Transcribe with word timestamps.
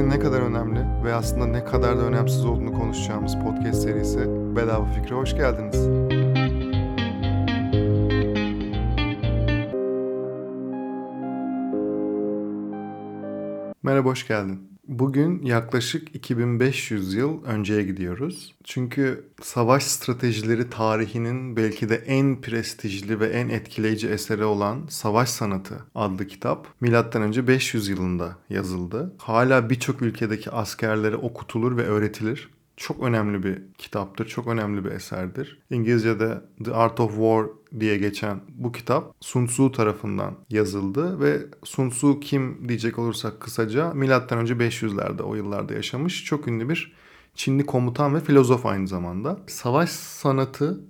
fikrin 0.00 0.10
ne 0.10 0.18
kadar 0.18 0.40
önemli 0.40 1.04
ve 1.04 1.14
aslında 1.14 1.46
ne 1.46 1.64
kadar 1.64 1.98
da 1.98 2.02
önemsiz 2.02 2.44
olduğunu 2.44 2.72
konuşacağımız 2.72 3.34
podcast 3.34 3.82
serisi 3.82 4.18
Bedava 4.56 4.84
Fikre 4.84 5.14
hoş 5.14 5.34
geldiniz. 5.34 5.88
Merhaba, 13.82 14.08
hoş 14.08 14.26
geldin. 14.26 14.69
Bugün 14.90 15.42
yaklaşık 15.42 16.14
2500 16.14 17.14
yıl 17.14 17.44
önceye 17.44 17.82
gidiyoruz. 17.82 18.54
Çünkü 18.64 19.24
savaş 19.42 19.82
stratejileri 19.82 20.70
tarihinin 20.70 21.56
belki 21.56 21.88
de 21.88 21.96
en 21.96 22.40
prestijli 22.40 23.20
ve 23.20 23.26
en 23.26 23.48
etkileyici 23.48 24.08
eseri 24.08 24.44
olan 24.44 24.86
Savaş 24.88 25.28
Sanatı 25.28 25.86
adlı 25.94 26.26
kitap 26.26 26.66
M.Ö. 26.80 27.46
500 27.46 27.88
yılında 27.88 28.36
yazıldı. 28.48 29.14
Hala 29.18 29.70
birçok 29.70 30.02
ülkedeki 30.02 30.50
askerlere 30.50 31.16
okutulur 31.16 31.76
ve 31.76 31.82
öğretilir 31.82 32.48
çok 32.80 33.02
önemli 33.02 33.42
bir 33.42 33.58
kitaptır, 33.78 34.26
çok 34.26 34.46
önemli 34.46 34.84
bir 34.84 34.90
eserdir. 34.90 35.58
İngilizce'de 35.70 36.40
The 36.64 36.72
Art 36.72 37.00
of 37.00 37.10
War 37.10 37.46
diye 37.80 37.98
geçen 37.98 38.40
bu 38.48 38.72
kitap 38.72 39.14
Sun 39.20 39.46
Tzu 39.46 39.72
tarafından 39.72 40.36
yazıldı 40.50 41.20
ve 41.20 41.40
Sun 41.64 41.90
Tzu 41.90 42.20
kim 42.20 42.68
diyecek 42.68 42.98
olursak 42.98 43.40
kısaca 43.40 43.94
milattan 43.94 44.38
önce 44.38 44.54
500'lerde 44.54 45.22
o 45.22 45.34
yıllarda 45.34 45.74
yaşamış 45.74 46.24
çok 46.24 46.48
ünlü 46.48 46.68
bir 46.68 46.92
Çinli 47.34 47.66
komutan 47.66 48.14
ve 48.14 48.20
filozof 48.20 48.66
aynı 48.66 48.88
zamanda. 48.88 49.38
Savaş 49.46 49.90
sanatı 49.90 50.80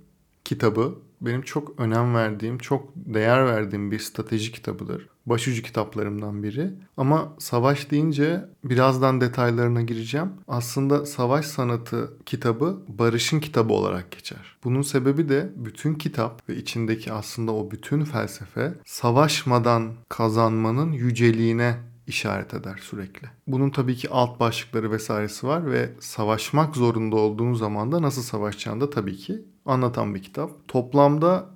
kitabı 0.44 0.98
benim 1.20 1.42
çok 1.42 1.80
önem 1.80 2.14
verdiğim, 2.14 2.58
çok 2.58 2.92
değer 2.96 3.46
verdiğim 3.46 3.90
bir 3.90 3.98
strateji 3.98 4.52
kitabıdır. 4.52 5.08
Başucu 5.26 5.62
kitaplarımdan 5.62 6.42
biri. 6.42 6.70
Ama 6.96 7.32
savaş 7.38 7.90
deyince 7.90 8.44
birazdan 8.64 9.20
detaylarına 9.20 9.82
gireceğim. 9.82 10.28
Aslında 10.48 11.06
savaş 11.06 11.46
sanatı 11.46 12.10
kitabı 12.26 12.82
barışın 12.88 13.40
kitabı 13.40 13.72
olarak 13.72 14.10
geçer. 14.10 14.56
Bunun 14.64 14.82
sebebi 14.82 15.28
de 15.28 15.52
bütün 15.56 15.94
kitap 15.94 16.48
ve 16.48 16.56
içindeki 16.56 17.12
aslında 17.12 17.52
o 17.52 17.70
bütün 17.70 18.04
felsefe 18.04 18.74
savaşmadan 18.84 19.92
kazanmanın 20.08 20.92
yüceliğine 20.92 21.76
işaret 22.06 22.54
eder 22.54 22.80
sürekli. 22.82 23.28
Bunun 23.46 23.70
tabii 23.70 23.96
ki 23.96 24.10
alt 24.10 24.40
başlıkları 24.40 24.90
vesairesi 24.90 25.46
var 25.46 25.70
ve 25.70 25.90
savaşmak 26.00 26.76
zorunda 26.76 27.16
olduğun 27.16 27.54
zaman 27.54 27.92
da 27.92 28.02
nasıl 28.02 28.22
savaşacağını 28.22 28.80
da 28.80 28.90
tabii 28.90 29.16
ki 29.16 29.44
anlatan 29.66 30.14
bir 30.14 30.22
kitap. 30.22 30.68
Toplamda 30.68 31.46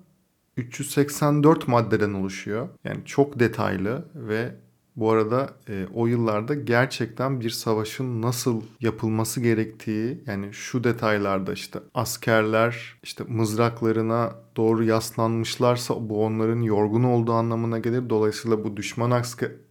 384 0.57 1.69
maddeden 1.69 2.13
oluşuyor. 2.13 2.69
Yani 2.85 3.01
çok 3.05 3.41
detaylı 3.41 4.09
ve 4.15 4.55
bu 4.97 5.11
arada 5.11 5.51
e, 5.69 5.87
o 5.95 6.07
yıllarda 6.07 6.55
gerçekten 6.55 7.41
bir 7.41 7.51
savaşın 7.51 8.23
nasıl 8.23 8.63
yapılması 8.81 9.41
gerektiği 9.41 10.25
yani 10.27 10.53
şu 10.53 10.85
detaylarda 10.85 11.53
işte 11.53 11.79
askerler 11.95 12.99
işte 13.03 13.25
mızraklarına 13.29 14.44
doğru 14.57 14.85
yaslanmışlarsa 14.85 16.09
bu 16.09 16.25
onların 16.25 16.61
yorgun 16.61 17.05
olduğu 17.05 17.33
anlamına 17.33 17.79
gelir. 17.79 18.11
Dolayısıyla 18.11 18.65
bu 18.65 18.77
düşman 18.77 19.23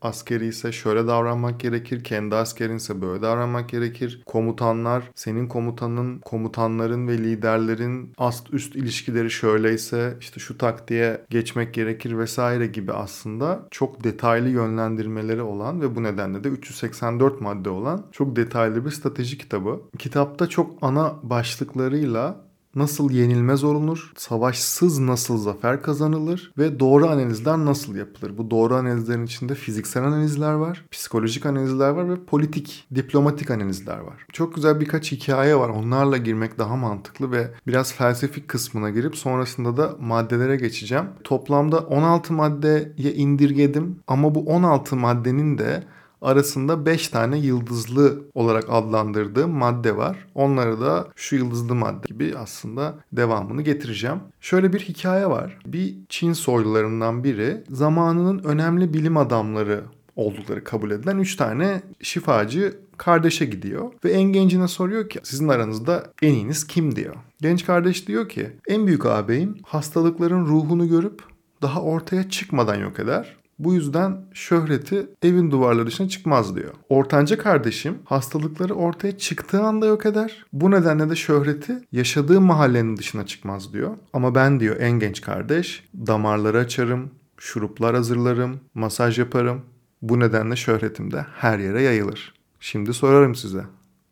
askeri 0.01 0.47
ise 0.47 0.71
şöyle 0.71 1.07
davranmak 1.07 1.59
gerekir. 1.59 2.03
Kendi 2.03 2.35
askerin 2.35 2.77
ise 2.77 3.01
böyle 3.01 3.21
davranmak 3.21 3.69
gerekir. 3.69 4.23
Komutanlar, 4.25 5.11
senin 5.15 5.47
komutanın, 5.47 6.19
komutanların 6.19 7.07
ve 7.07 7.17
liderlerin 7.17 8.13
ast 8.17 8.53
üst 8.53 8.75
ilişkileri 8.75 9.31
şöyleyse 9.31 10.17
işte 10.19 10.39
şu 10.39 10.57
taktiğe 10.57 11.21
geçmek 11.29 11.73
gerekir 11.73 12.17
vesaire 12.17 12.67
gibi 12.67 12.93
aslında 12.93 13.67
çok 13.71 14.03
detaylı 14.03 14.49
yönlendirmeleri 14.49 15.41
olan 15.41 15.81
ve 15.81 15.95
bu 15.95 16.03
nedenle 16.03 16.43
de 16.43 16.49
384 16.49 17.41
madde 17.41 17.69
olan 17.69 18.05
çok 18.11 18.35
detaylı 18.35 18.85
bir 18.85 18.91
strateji 18.91 19.37
kitabı. 19.37 19.81
Kitapta 19.99 20.47
çok 20.47 20.71
ana 20.81 21.15
başlıklarıyla 21.23 22.42
nasıl 22.75 23.11
yenilmez 23.11 23.63
olunur, 23.63 24.11
savaşsız 24.17 24.99
nasıl 24.99 25.37
zafer 25.37 25.81
kazanılır 25.81 26.51
ve 26.57 26.79
doğru 26.79 27.07
analizler 27.07 27.57
nasıl 27.57 27.95
yapılır? 27.95 28.37
Bu 28.37 28.51
doğru 28.51 28.75
analizlerin 28.75 29.25
içinde 29.25 29.55
fiziksel 29.55 30.03
analizler 30.03 30.53
var, 30.53 30.85
psikolojik 30.91 31.45
analizler 31.45 31.89
var 31.89 32.09
ve 32.09 32.25
politik, 32.25 32.87
diplomatik 32.95 33.51
analizler 33.51 33.97
var. 33.97 34.25
Çok 34.33 34.55
güzel 34.55 34.79
birkaç 34.79 35.11
hikaye 35.11 35.55
var. 35.55 35.69
Onlarla 35.69 36.17
girmek 36.17 36.57
daha 36.57 36.75
mantıklı 36.75 37.31
ve 37.31 37.51
biraz 37.67 37.93
felsefik 37.93 38.47
kısmına 38.47 38.89
girip 38.89 39.17
sonrasında 39.17 39.77
da 39.77 39.95
maddelere 39.99 40.55
geçeceğim. 40.55 41.05
Toplamda 41.23 41.79
16 41.79 42.33
maddeye 42.33 43.13
indirgedim 43.13 43.99
ama 44.07 44.35
bu 44.35 44.39
16 44.39 44.95
maddenin 44.95 45.57
de 45.57 45.83
arasında 46.23 46.85
5 46.85 47.07
tane 47.07 47.37
yıldızlı 47.37 48.21
olarak 48.33 48.63
adlandırdığım 48.69 49.51
madde 49.51 49.97
var. 49.97 50.17
Onları 50.35 50.81
da 50.81 51.07
şu 51.15 51.35
yıldızlı 51.35 51.75
madde 51.75 52.07
gibi 52.07 52.33
aslında 52.37 52.95
devamını 53.11 53.61
getireceğim. 53.61 54.19
Şöyle 54.41 54.73
bir 54.73 54.79
hikaye 54.79 55.29
var. 55.29 55.57
Bir 55.65 55.95
Çin 56.09 56.33
soylularından 56.33 57.23
biri 57.23 57.63
zamanının 57.69 58.43
önemli 58.43 58.93
bilim 58.93 59.17
adamları 59.17 59.83
oldukları 60.15 60.63
kabul 60.63 60.91
edilen 60.91 61.17
3 61.17 61.35
tane 61.35 61.81
şifacı 62.01 62.77
kardeşe 62.97 63.45
gidiyor 63.45 63.91
ve 64.05 64.11
en 64.11 64.23
gencine 64.23 64.67
soruyor 64.67 65.09
ki 65.09 65.19
sizin 65.23 65.47
aranızda 65.47 66.03
en 66.21 66.33
iyiniz 66.33 66.67
kim 66.67 66.95
diyor. 66.95 67.15
Genç 67.41 67.65
kardeş 67.65 68.07
diyor 68.07 68.29
ki 68.29 68.51
en 68.67 68.87
büyük 68.87 69.05
ağabeyim 69.05 69.57
hastalıkların 69.63 70.45
ruhunu 70.45 70.89
görüp 70.89 71.23
daha 71.61 71.81
ortaya 71.81 72.29
çıkmadan 72.29 72.75
yok 72.75 72.99
eder. 72.99 73.35
Bu 73.63 73.73
yüzden 73.73 74.17
şöhreti 74.33 75.07
evin 75.23 75.51
duvarları 75.51 75.87
dışına 75.87 76.09
çıkmaz 76.09 76.55
diyor. 76.55 76.73
Ortanca 76.89 77.37
kardeşim 77.37 77.97
hastalıkları 78.05 78.73
ortaya 78.73 79.17
çıktığı 79.17 79.61
anda 79.61 79.85
yok 79.85 80.05
eder. 80.05 80.45
Bu 80.53 80.71
nedenle 80.71 81.09
de 81.09 81.15
şöhreti 81.15 81.79
yaşadığı 81.91 82.41
mahallenin 82.41 82.97
dışına 82.97 83.25
çıkmaz 83.25 83.73
diyor. 83.73 83.97
Ama 84.13 84.35
ben 84.35 84.59
diyor 84.59 84.75
en 84.79 84.91
genç 84.91 85.21
kardeş 85.21 85.83
damarları 86.07 86.57
açarım, 86.57 87.11
şuruplar 87.37 87.95
hazırlarım, 87.95 88.59
masaj 88.73 89.19
yaparım. 89.19 89.61
Bu 90.01 90.19
nedenle 90.19 90.55
şöhretim 90.55 91.11
de 91.11 91.25
her 91.35 91.59
yere 91.59 91.81
yayılır. 91.81 92.33
Şimdi 92.59 92.93
sorarım 92.93 93.35
size. 93.35 93.63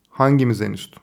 Hangimiz 0.09 0.61
en 0.61 0.73
üstün? 0.73 1.00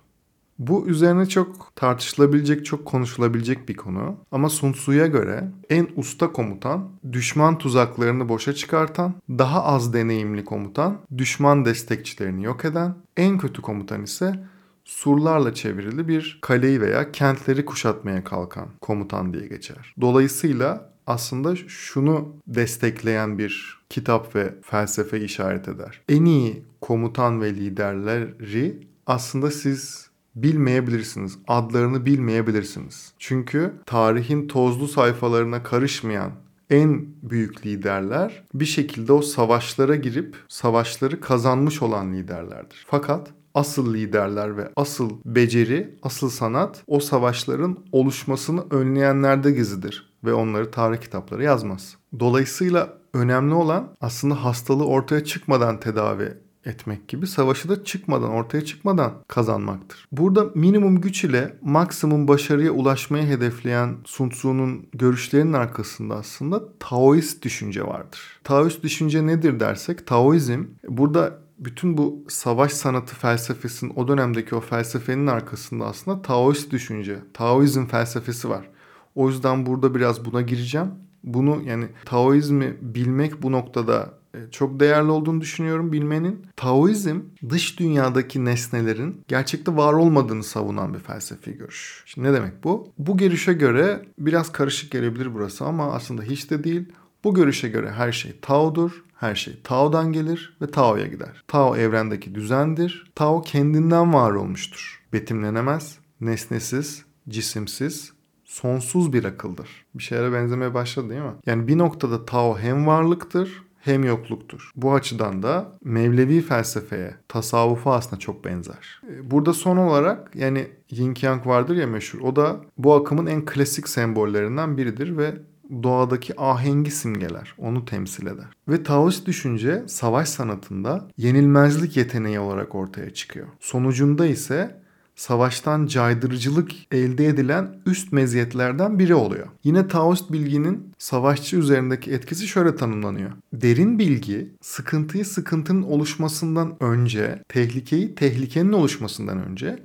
Bu 0.59 0.87
üzerine 0.87 1.27
çok 1.27 1.77
tartışılabilecek, 1.77 2.67
çok 2.67 2.85
konuşulabilecek 2.87 3.69
bir 3.69 3.77
konu. 3.77 4.17
Ama 4.33 4.49
Sun 4.49 4.73
Tzu'ya 4.73 5.07
göre 5.07 5.51
en 5.71 5.89
usta 5.97 6.33
komutan, 6.33 6.89
düşman 7.13 7.59
tuzaklarını 7.59 8.29
boşa 8.29 8.53
çıkartan, 8.53 9.15
daha 9.29 9.65
az 9.65 9.93
deneyimli 9.93 10.45
komutan, 10.45 10.99
düşman 11.19 11.65
destekçilerini 11.65 12.45
yok 12.45 12.65
eden, 12.65 12.95
en 13.17 13.39
kötü 13.39 13.63
komutan 13.63 14.03
ise 14.03 14.41
surlarla 14.85 15.55
çevrili 15.55 16.09
bir 16.09 16.39
kaleyi 16.43 16.81
veya 16.81 17.13
kentleri 17.13 17.65
kuşatmaya 17.65 18.25
kalkan 18.25 18.69
komutan 18.81 19.33
diye 19.35 19.47
geçer. 19.47 19.95
Dolayısıyla 20.01 20.91
aslında 21.07 21.57
şunu 21.57 22.37
destekleyen 22.47 23.39
bir 23.39 23.79
kitap 23.91 24.37
ve 24.37 24.55
felsefe 24.63 25.21
işaret 25.21 25.69
eder. 25.69 26.03
En 26.09 26.25
iyi 26.25 26.65
komutan 26.81 27.41
ve 27.41 27.55
liderleri 27.55 28.89
aslında 29.07 29.51
siz 29.51 30.08
bilmeyebilirsiniz. 30.43 31.39
Adlarını 31.49 32.07
bilmeyebilirsiniz. 32.07 33.13
Çünkü 33.19 33.73
tarihin 33.87 34.49
tozlu 34.49 34.89
sayfalarına 34.89 35.63
karışmayan 35.63 36.33
en 36.71 37.07
büyük 37.23 37.67
liderler 37.67 38.45
bir 38.55 38.65
şekilde 38.65 39.13
o 39.13 39.23
savaşlara 39.23 39.97
girip 39.97 40.37
savaşları 40.49 41.21
kazanmış 41.21 41.83
olan 41.83 42.13
liderlerdir. 42.13 42.87
Fakat 42.91 43.31
asıl 43.55 43.95
liderler 43.95 44.57
ve 44.57 44.69
asıl 44.77 45.11
beceri, 45.25 45.99
asıl 46.03 46.31
sanat 46.31 46.83
o 46.87 47.01
savaşların 47.01 47.79
oluşmasını 47.93 48.65
önleyenlerde 48.71 49.51
gizlidir 49.51 50.13
ve 50.25 50.33
onları 50.33 50.71
tarih 50.71 51.01
kitapları 51.01 51.43
yazmaz. 51.43 51.97
Dolayısıyla 52.21 52.99
önemli 53.15 53.55
olan 53.55 53.89
aslında 54.01 54.45
hastalığı 54.45 54.87
ortaya 54.87 55.25
çıkmadan 55.25 55.81
tedavi 55.81 56.35
etmek 56.69 57.09
gibi 57.09 57.27
savaşı 57.27 57.69
da 57.69 57.85
çıkmadan, 57.85 58.31
ortaya 58.31 58.65
çıkmadan 58.65 59.13
kazanmaktır. 59.29 60.09
Burada 60.13 60.47
minimum 60.55 61.01
güç 61.01 61.25
ile 61.25 61.59
maksimum 61.63 62.29
başarıya 62.29 62.73
ulaşmayı 62.73 63.27
hedefleyen 63.27 63.97
Sun 64.05 64.29
Tzu'nun 64.29 64.87
görüşlerinin 64.93 65.53
arkasında 65.53 66.15
aslında 66.15 66.79
Taoist 66.79 67.43
düşünce 67.43 67.87
vardır. 67.87 68.21
Taoist 68.45 68.83
düşünce 68.83 69.27
nedir 69.27 69.61
dersek, 69.61 70.07
Taoizm 70.07 70.65
burada 70.89 71.39
bütün 71.59 71.99
bu 71.99 72.25
savaş 72.29 72.73
sanatı 72.73 73.17
felsefesinin 73.17 73.93
o 73.97 74.09
dönemdeki 74.09 74.55
o 74.55 74.61
felsefenin 74.61 75.27
arkasında 75.27 75.87
aslında 75.87 76.23
Taoist 76.23 76.71
düşünce, 76.71 77.19
Taoizm 77.35 77.87
felsefesi 77.87 78.49
var. 78.49 78.69
O 79.15 79.29
yüzden 79.29 79.67
burada 79.67 79.95
biraz 79.95 80.25
buna 80.25 80.43
gireceğim. 80.43 80.91
Bunu 81.25 81.63
yani 81.65 81.89
Taoizmi 82.05 82.77
bilmek 82.81 83.43
bu 83.43 83.53
noktada 83.53 84.18
çok 84.51 84.81
değerli 84.81 85.11
olduğunu 85.11 85.41
düşünüyorum 85.41 85.93
bilmenin. 85.93 86.47
Taoizm 86.57 87.21
dış 87.49 87.79
dünyadaki 87.79 88.45
nesnelerin 88.45 89.21
gerçekte 89.29 89.77
var 89.77 89.93
olmadığını 89.93 90.45
savunan 90.45 90.95
bir 90.95 90.99
felsefi 90.99 91.53
görüş. 91.53 92.03
Şimdi 92.07 92.29
ne 92.29 92.33
demek 92.33 92.65
bu? 92.65 92.93
Bu 92.99 93.17
görüşe 93.17 93.53
göre 93.53 94.07
biraz 94.19 94.53
karışık 94.53 94.91
gelebilir 94.91 95.35
burası 95.35 95.65
ama 95.65 95.93
aslında 95.93 96.23
hiç 96.23 96.51
de 96.51 96.65
değil. 96.65 96.89
Bu 97.25 97.35
görüşe 97.35 97.69
göre 97.69 97.91
her 97.91 98.13
şey 98.13 98.41
Tao'dur, 98.43 99.05
Her 99.19 99.35
şey 99.35 99.61
Tao'dan 99.65 100.13
gelir 100.13 100.57
ve 100.63 100.67
Tao'ya 100.71 101.07
gider. 101.07 101.45
Tao 101.49 101.77
evrendeki 101.77 102.35
düzendir. 102.35 103.11
Tao 103.15 103.43
kendinden 103.43 104.13
var 104.13 104.33
olmuştur. 104.33 105.03
Betimlenemez, 105.13 105.99
nesnesiz, 106.21 107.05
cisimsiz, 107.29 108.13
sonsuz 108.45 109.13
bir 109.13 109.25
akıldır. 109.25 109.69
Bir 109.95 110.03
şeylere 110.03 110.33
benzemeye 110.33 110.75
başladı 110.75 111.11
değil 111.11 111.21
mi? 111.21 111.33
Yani 111.47 111.69
bir 111.69 111.79
noktada 111.79 112.25
Tao 112.25 112.59
hem 112.59 112.87
varlıktır 112.87 113.63
hem 113.81 114.05
yokluktur. 114.05 114.71
Bu 114.77 114.95
açıdan 114.95 115.43
da 115.43 115.79
Mevlevi 115.85 116.41
felsefeye, 116.41 117.15
tasavvufa 117.29 117.95
aslında 117.95 118.21
çok 118.21 118.45
benzer. 118.45 119.03
E, 119.11 119.31
burada 119.31 119.53
son 119.53 119.77
olarak 119.77 120.31
yani 120.35 120.67
Yin 120.91 121.15
Yang 121.23 121.47
vardır 121.47 121.77
ya 121.77 121.87
meşhur. 121.87 122.21
O 122.21 122.37
da 122.37 122.61
bu 122.79 122.95
akımın 122.95 123.27
en 123.27 123.45
klasik 123.45 123.89
sembollerinden 123.89 124.77
biridir 124.77 125.17
ve 125.17 125.35
doğadaki 125.83 126.41
ahengi 126.41 126.91
simgeler. 126.91 127.55
Onu 127.59 127.85
temsil 127.85 128.27
eder. 128.27 128.47
Ve 128.69 128.83
Taoist 128.83 129.27
düşünce 129.27 129.83
savaş 129.87 130.29
sanatında 130.29 131.09
yenilmezlik 131.17 131.97
yeteneği 131.97 132.41
olarak 132.41 132.75
ortaya 132.75 133.15
çıkıyor. 133.15 133.47
Sonucunda 133.61 134.27
ise 134.27 134.83
savaştan 135.19 135.87
caydırıcılık 135.87 136.71
elde 136.93 137.27
edilen 137.27 137.81
üst 137.87 138.13
meziyetlerden 138.13 138.99
biri 138.99 139.15
oluyor. 139.15 139.47
Yine 139.65 139.89
Taoist 139.89 140.33
bilginin 140.33 140.93
savaşçı 140.99 141.57
üzerindeki 141.57 142.13
etkisi 142.13 142.47
şöyle 142.47 142.77
tanımlanıyor. 142.77 143.31
Derin 143.53 143.99
bilgi 143.99 144.53
sıkıntıyı 144.61 145.25
sıkıntının 145.25 145.83
oluşmasından 145.83 146.77
önce, 146.81 147.43
tehlikeyi 147.49 148.15
tehlikenin 148.15 148.73
oluşmasından 148.73 149.45
önce, 149.45 149.79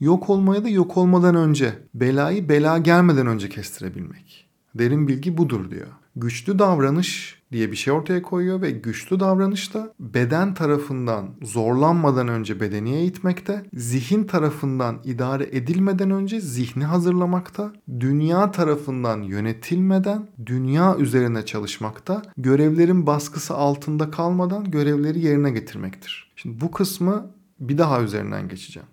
yok 0.00 0.30
olmaya 0.30 0.64
da 0.64 0.68
yok 0.68 0.96
olmadan 0.96 1.34
önce, 1.34 1.78
belayı 1.94 2.48
bela 2.48 2.78
gelmeden 2.78 3.26
önce 3.26 3.48
kestirebilmek. 3.48 4.48
Derin 4.74 5.08
bilgi 5.08 5.38
budur 5.38 5.70
diyor. 5.70 5.88
Güçlü 6.16 6.58
davranış 6.58 7.39
diye 7.52 7.70
bir 7.70 7.76
şey 7.76 7.92
ortaya 7.92 8.22
koyuyor 8.22 8.62
ve 8.62 8.70
güçlü 8.70 9.20
davranış 9.20 9.74
da 9.74 9.94
beden 10.00 10.54
tarafından 10.54 11.30
zorlanmadan 11.42 12.28
önce 12.28 12.60
bedeni 12.60 12.94
eğitmekte, 12.94 13.66
zihin 13.74 14.24
tarafından 14.24 15.00
idare 15.04 15.48
edilmeden 15.52 16.10
önce 16.10 16.40
zihni 16.40 16.84
hazırlamakta, 16.84 17.72
dünya 18.00 18.50
tarafından 18.50 19.22
yönetilmeden 19.22 20.28
dünya 20.46 20.96
üzerine 20.96 21.46
çalışmakta, 21.46 22.22
görevlerin 22.36 23.06
baskısı 23.06 23.54
altında 23.54 24.10
kalmadan 24.10 24.70
görevleri 24.70 25.20
yerine 25.20 25.50
getirmektir. 25.50 26.32
Şimdi 26.36 26.60
bu 26.60 26.70
kısmı 26.70 27.30
bir 27.60 27.78
daha 27.78 28.02
üzerinden 28.02 28.48
geçeceğim. 28.48 28.88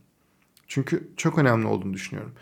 Çünkü 0.67 1.09
çok 1.17 1.37
önemli 1.37 1.67
olduğunu 1.67 1.93
düşünüyorum. 1.93 2.33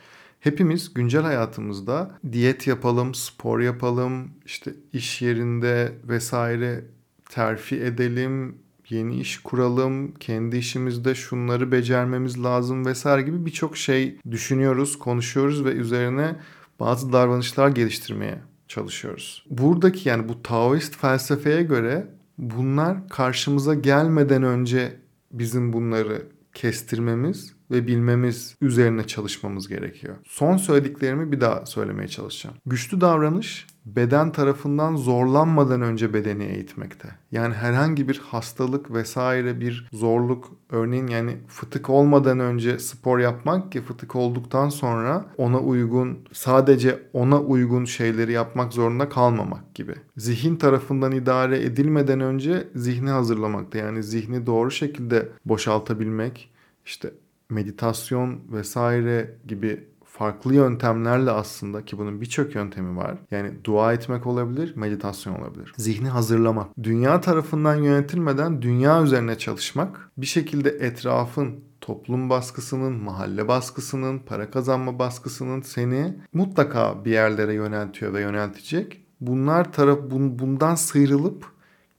Hepimiz 0.46 0.94
güncel 0.94 1.22
hayatımızda 1.22 2.12
diyet 2.32 2.68
yapalım, 2.68 3.16
spor 3.16 3.60
yapalım, 3.60 4.32
işte 4.46 4.74
iş 4.94 5.22
yerinde 5.22 5.92
vesaire 6.08 6.86
terfi 7.30 7.76
edelim, 7.76 8.56
yeni 8.90 9.20
iş 9.20 9.38
kuralım, 9.38 10.12
kendi 10.12 10.58
işimizde 10.58 11.16
şunları 11.16 11.72
becermemiz 11.72 12.44
lazım 12.44 12.86
vesaire 12.86 13.22
gibi 13.22 13.46
birçok 13.46 13.78
şey 13.78 14.20
düşünüyoruz, 14.32 15.00
konuşuyoruz 15.00 15.66
ve 15.66 15.70
üzerine 15.72 16.36
bazı 16.80 17.14
davranışlar 17.14 17.70
geliştirmeye 17.70 18.40
çalışıyoruz. 18.68 19.46
Buradaki 19.50 20.10
yani 20.10 20.30
bu 20.30 20.44
Taoist 20.44 20.98
felsefeye 20.98 21.64
göre 21.64 22.08
bunlar 22.38 23.10
karşımıza 23.10 23.74
gelmeden 23.74 24.44
önce 24.44 25.00
bizim 25.32 25.74
bunları 25.74 26.28
kestirmemiz 26.54 27.55
ve 27.72 27.88
bilmemiz 27.88 28.56
üzerine 28.62 29.08
çalışmamız 29.08 29.68
gerekiyor. 29.68 30.16
Son 30.28 30.58
söylediklerimi 30.58 31.32
bir 31.32 31.42
daha 31.42 31.66
söylemeye 31.66 32.08
çalışacağım. 32.08 32.56
Güçlü 32.66 33.02
davranış 33.02 33.68
beden 33.86 34.32
tarafından 34.32 34.96
zorlanmadan 34.96 35.82
önce 35.82 36.14
bedeni 36.14 36.44
eğitmekte. 36.44 37.10
Yani 37.32 37.54
herhangi 37.54 38.08
bir 38.08 38.22
hastalık 38.26 38.94
vesaire 38.94 39.60
bir 39.60 39.88
zorluk 39.94 40.52
örneğin 40.70 41.08
yani 41.08 41.38
fıtık 41.48 41.90
olmadan 41.90 42.40
önce 42.40 42.80
spor 42.80 43.20
yapmak 43.20 43.72
ki 43.72 43.82
fıtık 43.82 44.16
olduktan 44.16 44.70
sonra 44.70 45.26
ona 45.38 45.60
uygun 45.60 46.20
sadece 46.34 47.00
ona 47.14 47.42
uygun 47.42 47.86
şeyleri 47.86 48.32
yapmak 48.32 48.74
zorunda 48.74 49.10
kalmamak 49.10 49.76
gibi. 49.76 49.96
Zihin 50.18 50.56
tarafından 50.56 51.12
idare 51.12 51.64
edilmeden 51.64 52.20
önce 52.20 52.68
zihni 52.76 53.10
hazırlamakta. 53.10 53.78
Yani 53.78 54.04
zihni 54.04 54.46
doğru 54.46 54.72
şekilde 54.72 55.30
boşaltabilmek 55.46 56.52
işte 56.86 57.12
meditasyon 57.56 58.40
vesaire 58.52 59.38
gibi 59.48 59.88
farklı 60.06 60.56
yöntemlerle 60.56 61.32
aslında 61.32 61.86
ki 61.86 61.98
bunun 61.98 62.22
birçok 62.22 62.56
yöntemi 62.56 62.98
var. 62.98 63.18
Yani 63.32 63.52
dua 63.64 63.94
etmek 63.94 64.26
olabilir, 64.26 64.76
meditasyon 64.76 65.36
olabilir. 65.36 65.74
Zihni 65.78 66.10
hazırlamak. 66.10 66.68
Dünya 66.84 67.22
tarafından 67.22 67.76
yönetilmeden 67.76 68.62
dünya 68.62 69.04
üzerine 69.04 69.38
çalışmak. 69.38 70.12
Bir 70.18 70.26
şekilde 70.26 70.70
etrafın 70.70 71.64
toplum 71.82 72.30
baskısının, 72.30 72.94
mahalle 72.94 73.48
baskısının, 73.48 74.20
para 74.20 74.52
kazanma 74.52 75.00
baskısının 75.00 75.62
seni 75.62 76.14
mutlaka 76.34 77.06
bir 77.06 77.12
yerlere 77.12 77.54
yöneltiyor 77.54 78.14
ve 78.14 78.22
yöneltecek. 78.22 79.06
Bunlar 79.22 79.74
taraf 79.74 80.00
bundan 80.10 80.76
sıyrılıp 80.76 81.46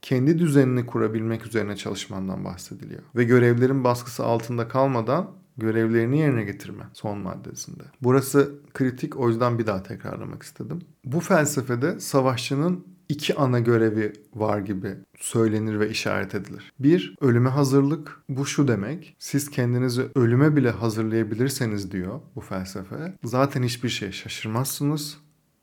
kendi 0.01 0.39
düzenini 0.39 0.85
kurabilmek 0.85 1.45
üzerine 1.45 1.75
çalışmandan 1.75 2.45
bahsediliyor. 2.45 3.01
Ve 3.15 3.23
görevlerin 3.23 3.83
baskısı 3.83 4.25
altında 4.25 4.67
kalmadan 4.67 5.31
görevlerini 5.57 6.19
yerine 6.19 6.43
getirme 6.43 6.83
son 6.93 7.17
maddesinde. 7.17 7.83
Burası 8.01 8.51
kritik 8.73 9.19
o 9.19 9.29
yüzden 9.29 9.59
bir 9.59 9.67
daha 9.67 9.83
tekrarlamak 9.83 10.43
istedim. 10.43 10.79
Bu 11.05 11.19
felsefede 11.19 11.99
savaşçının 11.99 12.85
iki 13.09 13.35
ana 13.35 13.59
görevi 13.59 14.13
var 14.35 14.59
gibi 14.59 14.95
söylenir 15.19 15.79
ve 15.79 15.89
işaret 15.89 16.35
edilir. 16.35 16.73
Bir, 16.79 17.15
ölüme 17.21 17.49
hazırlık. 17.49 18.21
Bu 18.29 18.45
şu 18.45 18.67
demek. 18.67 19.15
Siz 19.19 19.49
kendinizi 19.49 20.05
ölüme 20.15 20.55
bile 20.55 20.71
hazırlayabilirseniz 20.71 21.91
diyor 21.91 22.19
bu 22.35 22.41
felsefe. 22.41 23.13
Zaten 23.23 23.63
hiçbir 23.63 23.89
şey 23.89 24.11
şaşırmazsınız 24.11 25.17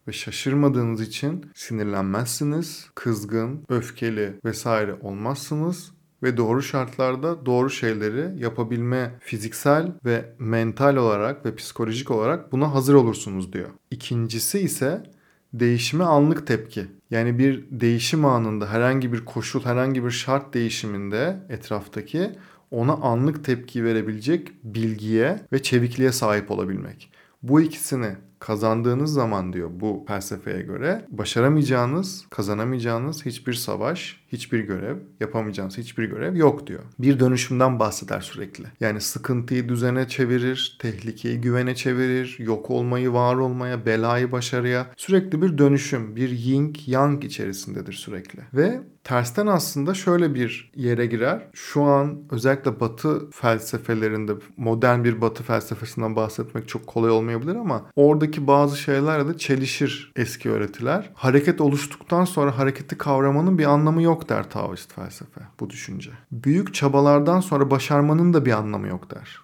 ve 0.08 0.12
şaşırmadığınız 0.12 1.00
için 1.00 1.46
sinirlenmezsiniz, 1.54 2.86
kızgın, 2.94 3.64
öfkeli 3.68 4.40
vesaire 4.44 4.94
olmazsınız 5.00 5.93
ve 6.24 6.36
doğru 6.36 6.62
şartlarda 6.62 7.46
doğru 7.46 7.70
şeyleri 7.70 8.42
yapabilme 8.42 9.10
fiziksel 9.20 9.92
ve 10.04 10.34
mental 10.38 10.96
olarak 10.96 11.46
ve 11.46 11.54
psikolojik 11.54 12.10
olarak 12.10 12.52
buna 12.52 12.74
hazır 12.74 12.94
olursunuz 12.94 13.52
diyor. 13.52 13.68
İkincisi 13.90 14.58
ise 14.58 15.02
değişime 15.52 16.04
anlık 16.04 16.46
tepki. 16.46 16.86
Yani 17.10 17.38
bir 17.38 17.64
değişim 17.70 18.24
anında 18.24 18.70
herhangi 18.70 19.12
bir 19.12 19.24
koşul, 19.24 19.64
herhangi 19.64 20.04
bir 20.04 20.10
şart 20.10 20.54
değişiminde 20.54 21.36
etraftaki 21.48 22.32
ona 22.70 22.92
anlık 22.92 23.44
tepki 23.44 23.84
verebilecek 23.84 24.52
bilgiye 24.64 25.40
ve 25.52 25.62
çevikliğe 25.62 26.12
sahip 26.12 26.50
olabilmek. 26.50 27.10
Bu 27.42 27.60
ikisini 27.60 28.16
kazandığınız 28.38 29.12
zaman 29.12 29.52
diyor 29.52 29.70
bu 29.80 30.04
felsefeye 30.08 30.62
göre 30.62 31.06
başaramayacağınız, 31.10 32.26
kazanamayacağınız 32.30 33.26
hiçbir 33.26 33.52
savaş, 33.52 34.24
hiçbir 34.32 34.60
görev, 34.60 34.96
yapamayacağınız 35.20 35.78
hiçbir 35.78 36.04
görev 36.04 36.36
yok 36.36 36.66
diyor. 36.66 36.82
Bir 36.98 37.20
dönüşümden 37.20 37.78
bahseder 37.78 38.20
sürekli. 38.20 38.64
Yani 38.80 39.00
sıkıntıyı 39.00 39.68
düzene 39.68 40.08
çevirir, 40.08 40.76
tehlikeyi 40.80 41.40
güvene 41.40 41.74
çevirir, 41.74 42.36
yok 42.38 42.70
olmayı 42.70 43.12
var 43.12 43.34
olmaya, 43.34 43.86
belayı 43.86 44.32
başarıya 44.32 44.86
sürekli 44.96 45.42
bir 45.42 45.58
dönüşüm, 45.58 46.16
bir 46.16 46.30
yin 46.30 46.76
yang 46.86 47.24
içerisindedir 47.24 47.92
sürekli. 47.92 48.40
Ve 48.54 48.80
tersten 49.04 49.46
aslında 49.46 49.94
şöyle 49.94 50.34
bir 50.34 50.72
yere 50.76 51.06
girer. 51.06 51.48
Şu 51.52 51.82
an 51.82 52.18
özellikle 52.30 52.80
batı 52.80 53.30
felsefelerinde 53.30 54.32
modern 54.56 55.04
bir 55.04 55.20
batı 55.20 55.42
felsefesinden 55.42 56.16
bahsetmek 56.16 56.68
çok 56.68 56.86
kolay 56.86 57.10
olmayabilir 57.10 57.54
ama 57.54 57.86
oradaki 58.24 58.46
bazı 58.46 58.76
şeylerle 58.76 59.28
de 59.28 59.38
çelişir 59.38 60.12
eski 60.16 60.50
öğretiler. 60.50 61.10
Hareket 61.14 61.60
oluştuktan 61.60 62.24
sonra 62.24 62.58
hareketi 62.58 62.98
kavramanın 62.98 63.58
bir 63.58 63.64
anlamı 63.64 64.02
yok 64.02 64.28
der 64.28 64.50
Taoist 64.50 64.92
felsefe 64.92 65.40
bu 65.60 65.70
düşünce. 65.70 66.10
Büyük 66.32 66.74
çabalardan 66.74 67.40
sonra 67.40 67.70
başarmanın 67.70 68.32
da 68.32 68.46
bir 68.46 68.52
anlamı 68.52 68.88
yok 68.88 69.10
der. 69.14 69.43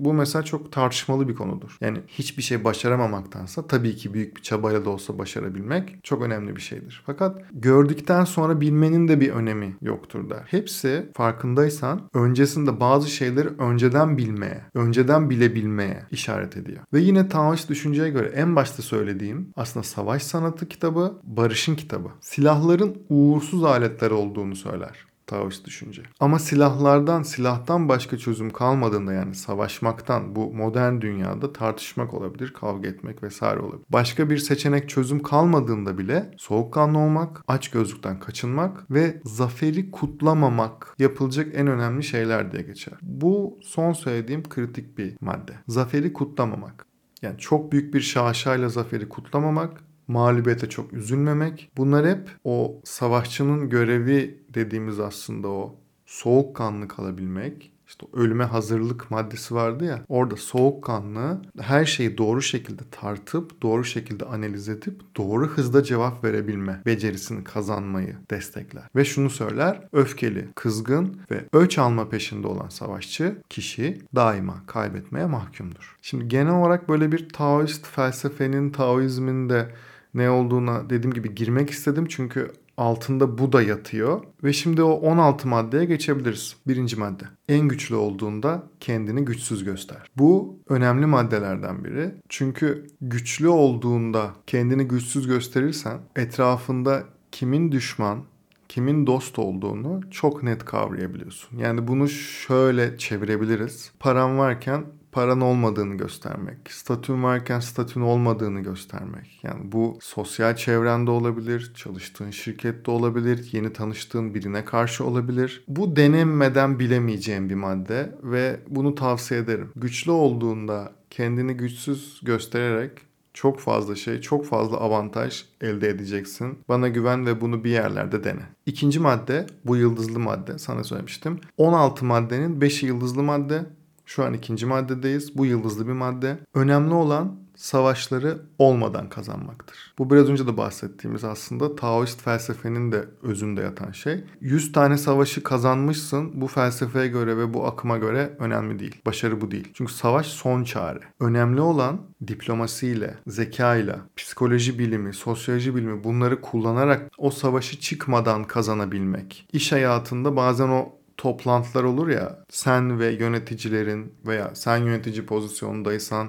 Bu 0.00 0.14
mesela 0.14 0.42
çok 0.42 0.72
tartışmalı 0.72 1.28
bir 1.28 1.34
konudur. 1.34 1.76
Yani 1.80 1.98
hiçbir 2.08 2.42
şey 2.42 2.64
başaramamaktansa 2.64 3.66
tabii 3.66 3.96
ki 3.96 4.14
büyük 4.14 4.36
bir 4.36 4.42
çabayla 4.42 4.84
da 4.84 4.90
olsa 4.90 5.18
başarabilmek 5.18 6.04
çok 6.04 6.22
önemli 6.22 6.56
bir 6.56 6.60
şeydir. 6.60 7.02
Fakat 7.06 7.42
gördükten 7.52 8.24
sonra 8.24 8.60
bilmenin 8.60 9.08
de 9.08 9.20
bir 9.20 9.30
önemi 9.30 9.76
yoktur 9.82 10.30
der. 10.30 10.42
Hepsi 10.46 11.10
farkındaysan 11.14 12.10
öncesinde 12.14 12.80
bazı 12.80 13.10
şeyleri 13.10 13.48
önceden 13.48 14.18
bilmeye, 14.18 14.64
önceden 14.74 15.30
bilebilmeye 15.30 16.06
işaret 16.10 16.56
ediyor. 16.56 16.78
Ve 16.92 17.00
yine 17.00 17.28
Taoist 17.28 17.68
düşünceye 17.68 18.10
göre 18.10 18.32
en 18.34 18.56
başta 18.56 18.82
söylediğim 18.82 19.52
aslında 19.56 19.84
savaş 19.84 20.22
sanatı 20.22 20.68
kitabı, 20.68 21.20
barışın 21.22 21.74
kitabı. 21.74 22.08
Silahların 22.20 22.96
uğursuz 23.08 23.64
aletler 23.64 24.10
olduğunu 24.10 24.56
söyler. 24.56 25.09
Taoist 25.30 25.66
düşünce. 25.66 26.02
Ama 26.20 26.38
silahlardan, 26.38 27.22
silahtan 27.22 27.88
başka 27.88 28.18
çözüm 28.18 28.50
kalmadığında 28.50 29.12
yani 29.12 29.34
savaşmaktan 29.34 30.36
bu 30.36 30.54
modern 30.54 31.00
dünyada 31.00 31.52
tartışmak 31.52 32.14
olabilir, 32.14 32.52
kavga 32.52 32.88
etmek 32.88 33.22
vesaire 33.22 33.60
olabilir. 33.60 33.86
Başka 33.90 34.30
bir 34.30 34.38
seçenek 34.38 34.88
çözüm 34.88 35.22
kalmadığında 35.22 35.98
bile 35.98 36.30
soğukkanlı 36.36 36.98
olmak, 36.98 37.44
aç 37.48 37.70
gözlükten 37.70 38.20
kaçınmak 38.20 38.90
ve 38.90 39.20
zaferi 39.24 39.90
kutlamamak 39.90 40.94
yapılacak 40.98 41.48
en 41.54 41.66
önemli 41.66 42.02
şeyler 42.02 42.52
diye 42.52 42.62
geçer. 42.62 42.94
Bu 43.02 43.58
son 43.62 43.92
söylediğim 43.92 44.42
kritik 44.42 44.98
bir 44.98 45.16
madde. 45.20 45.52
Zaferi 45.68 46.12
kutlamamak. 46.12 46.86
Yani 47.22 47.38
çok 47.38 47.72
büyük 47.72 47.94
bir 47.94 48.00
şaşayla 48.00 48.68
zaferi 48.68 49.08
kutlamamak, 49.08 49.84
mağlubiyete 50.10 50.68
çok 50.68 50.92
üzülmemek. 50.92 51.70
Bunlar 51.76 52.06
hep 52.06 52.30
o 52.44 52.80
savaşçının 52.84 53.70
görevi 53.70 54.44
dediğimiz 54.54 55.00
aslında 55.00 55.48
o 55.48 55.76
soğukkanlı 56.06 56.88
kalabilmek, 56.88 57.72
işte 57.90 58.06
ölüme 58.12 58.44
hazırlık 58.44 59.10
maddesi 59.10 59.54
vardı 59.54 59.84
ya. 59.84 60.04
Orada 60.08 60.36
soğukkanlı 60.36 61.42
her 61.60 61.84
şeyi 61.84 62.18
doğru 62.18 62.42
şekilde 62.42 62.82
tartıp, 62.90 63.62
doğru 63.62 63.84
şekilde 63.84 64.24
analiz 64.24 64.68
edip 64.68 65.02
doğru 65.16 65.46
hızda 65.46 65.82
cevap 65.82 66.24
verebilme 66.24 66.82
becerisini 66.86 67.44
kazanmayı 67.44 68.16
destekler. 68.30 68.84
Ve 68.96 69.04
şunu 69.04 69.30
söyler. 69.30 69.88
Öfkeli, 69.92 70.48
kızgın 70.54 71.20
ve 71.30 71.44
öç 71.52 71.78
alma 71.78 72.08
peşinde 72.08 72.46
olan 72.46 72.68
savaşçı 72.68 73.36
kişi 73.48 73.98
daima 74.14 74.66
kaybetmeye 74.66 75.26
mahkumdur. 75.26 75.96
Şimdi 76.02 76.28
genel 76.28 76.54
olarak 76.54 76.88
böyle 76.88 77.12
bir 77.12 77.28
Taoist 77.28 77.86
felsefenin, 77.86 78.70
Taoizmin 78.70 79.48
de 79.48 79.70
ne 80.14 80.30
olduğuna 80.30 80.90
dediğim 80.90 81.14
gibi 81.14 81.34
girmek 81.34 81.70
istedim 81.70 82.06
çünkü 82.08 82.52
altında 82.76 83.38
bu 83.38 83.52
da 83.52 83.62
yatıyor. 83.62 84.22
Ve 84.44 84.52
şimdi 84.52 84.82
o 84.82 84.92
16 84.92 85.48
maddeye 85.48 85.84
geçebiliriz. 85.84 86.56
Birinci 86.66 86.96
madde. 86.96 87.24
En 87.48 87.68
güçlü 87.68 87.94
olduğunda 87.94 88.62
kendini 88.80 89.24
güçsüz 89.24 89.64
göster. 89.64 90.10
Bu 90.16 90.58
önemli 90.68 91.06
maddelerden 91.06 91.84
biri. 91.84 92.14
Çünkü 92.28 92.86
güçlü 93.00 93.48
olduğunda 93.48 94.30
kendini 94.46 94.84
güçsüz 94.84 95.26
gösterirsen 95.26 95.98
etrafında 96.16 97.04
kimin 97.32 97.72
düşman, 97.72 98.24
kimin 98.68 99.06
dost 99.06 99.38
olduğunu 99.38 100.00
çok 100.10 100.42
net 100.42 100.64
kavrayabiliyorsun. 100.64 101.58
Yani 101.58 101.88
bunu 101.88 102.08
şöyle 102.08 102.98
çevirebiliriz. 102.98 103.92
Param 104.00 104.38
varken 104.38 104.84
paran 105.12 105.40
olmadığını 105.40 105.94
göstermek, 105.94 106.58
statün 106.70 107.22
varken 107.22 107.60
statün 107.60 108.00
olmadığını 108.00 108.60
göstermek. 108.60 109.40
Yani 109.42 109.72
bu 109.72 109.98
sosyal 110.00 110.56
çevrende 110.56 111.10
olabilir, 111.10 111.72
çalıştığın 111.74 112.30
şirkette 112.30 112.90
olabilir, 112.90 113.48
yeni 113.52 113.72
tanıştığın 113.72 114.34
birine 114.34 114.64
karşı 114.64 115.04
olabilir. 115.04 115.64
Bu 115.68 115.96
denenmeden 115.96 116.78
bilemeyeceğim 116.78 117.50
bir 117.50 117.54
madde 117.54 118.14
ve 118.22 118.60
bunu 118.68 118.94
tavsiye 118.94 119.40
ederim. 119.40 119.72
Güçlü 119.76 120.10
olduğunda 120.10 120.92
kendini 121.10 121.54
güçsüz 121.54 122.20
göstererek 122.22 122.92
çok 123.34 123.60
fazla 123.60 123.96
şey, 123.96 124.20
çok 124.20 124.46
fazla 124.46 124.76
avantaj 124.76 125.44
elde 125.60 125.88
edeceksin. 125.88 126.58
Bana 126.68 126.88
güven 126.88 127.26
ve 127.26 127.40
bunu 127.40 127.64
bir 127.64 127.70
yerlerde 127.70 128.24
dene. 128.24 128.42
İkinci 128.66 129.00
madde 129.00 129.46
bu 129.64 129.76
yıldızlı 129.76 130.18
madde 130.18 130.58
sana 130.58 130.84
söylemiştim. 130.84 131.40
16 131.56 132.04
maddenin 132.04 132.60
5'i 132.60 132.86
yıldızlı 132.86 133.22
madde, 133.22 133.66
şu 134.10 134.24
an 134.24 134.34
ikinci 134.34 134.66
maddedeyiz. 134.66 135.36
Bu 135.36 135.46
yıldızlı 135.46 135.86
bir 135.86 135.92
madde. 135.92 136.38
Önemli 136.54 136.94
olan 136.94 137.38
savaşları 137.56 138.38
olmadan 138.58 139.08
kazanmaktır. 139.08 139.94
Bu 139.98 140.10
biraz 140.10 140.28
önce 140.28 140.46
de 140.46 140.56
bahsettiğimiz 140.56 141.24
aslında 141.24 141.76
Taoist 141.76 142.22
felsefenin 142.22 142.92
de 142.92 143.04
özünde 143.22 143.60
yatan 143.60 143.92
şey. 143.92 144.24
100 144.40 144.72
tane 144.72 144.98
savaşı 144.98 145.42
kazanmışsın 145.42 146.40
bu 146.40 146.46
felsefeye 146.46 147.08
göre 147.08 147.36
ve 147.36 147.54
bu 147.54 147.66
akıma 147.66 147.98
göre 147.98 148.36
önemli 148.38 148.78
değil. 148.78 149.00
Başarı 149.06 149.40
bu 149.40 149.50
değil. 149.50 149.68
Çünkü 149.74 149.92
savaş 149.92 150.26
son 150.26 150.64
çare. 150.64 151.00
Önemli 151.20 151.60
olan 151.60 152.00
diplomasiyle, 152.26 153.14
zekayla, 153.26 154.00
psikoloji 154.16 154.78
bilimi, 154.78 155.14
sosyoloji 155.14 155.76
bilimi 155.76 156.04
bunları 156.04 156.40
kullanarak 156.40 157.10
o 157.18 157.30
savaşı 157.30 157.80
çıkmadan 157.80 158.44
kazanabilmek. 158.44 159.48
İş 159.52 159.72
hayatında 159.72 160.36
bazen 160.36 160.68
o 160.68 160.99
toplantılar 161.20 161.84
olur 161.84 162.08
ya 162.08 162.38
sen 162.48 162.98
ve 162.98 163.10
yöneticilerin 163.10 164.14
veya 164.26 164.50
sen 164.54 164.76
yönetici 164.76 165.26
pozisyondaysan 165.26 166.28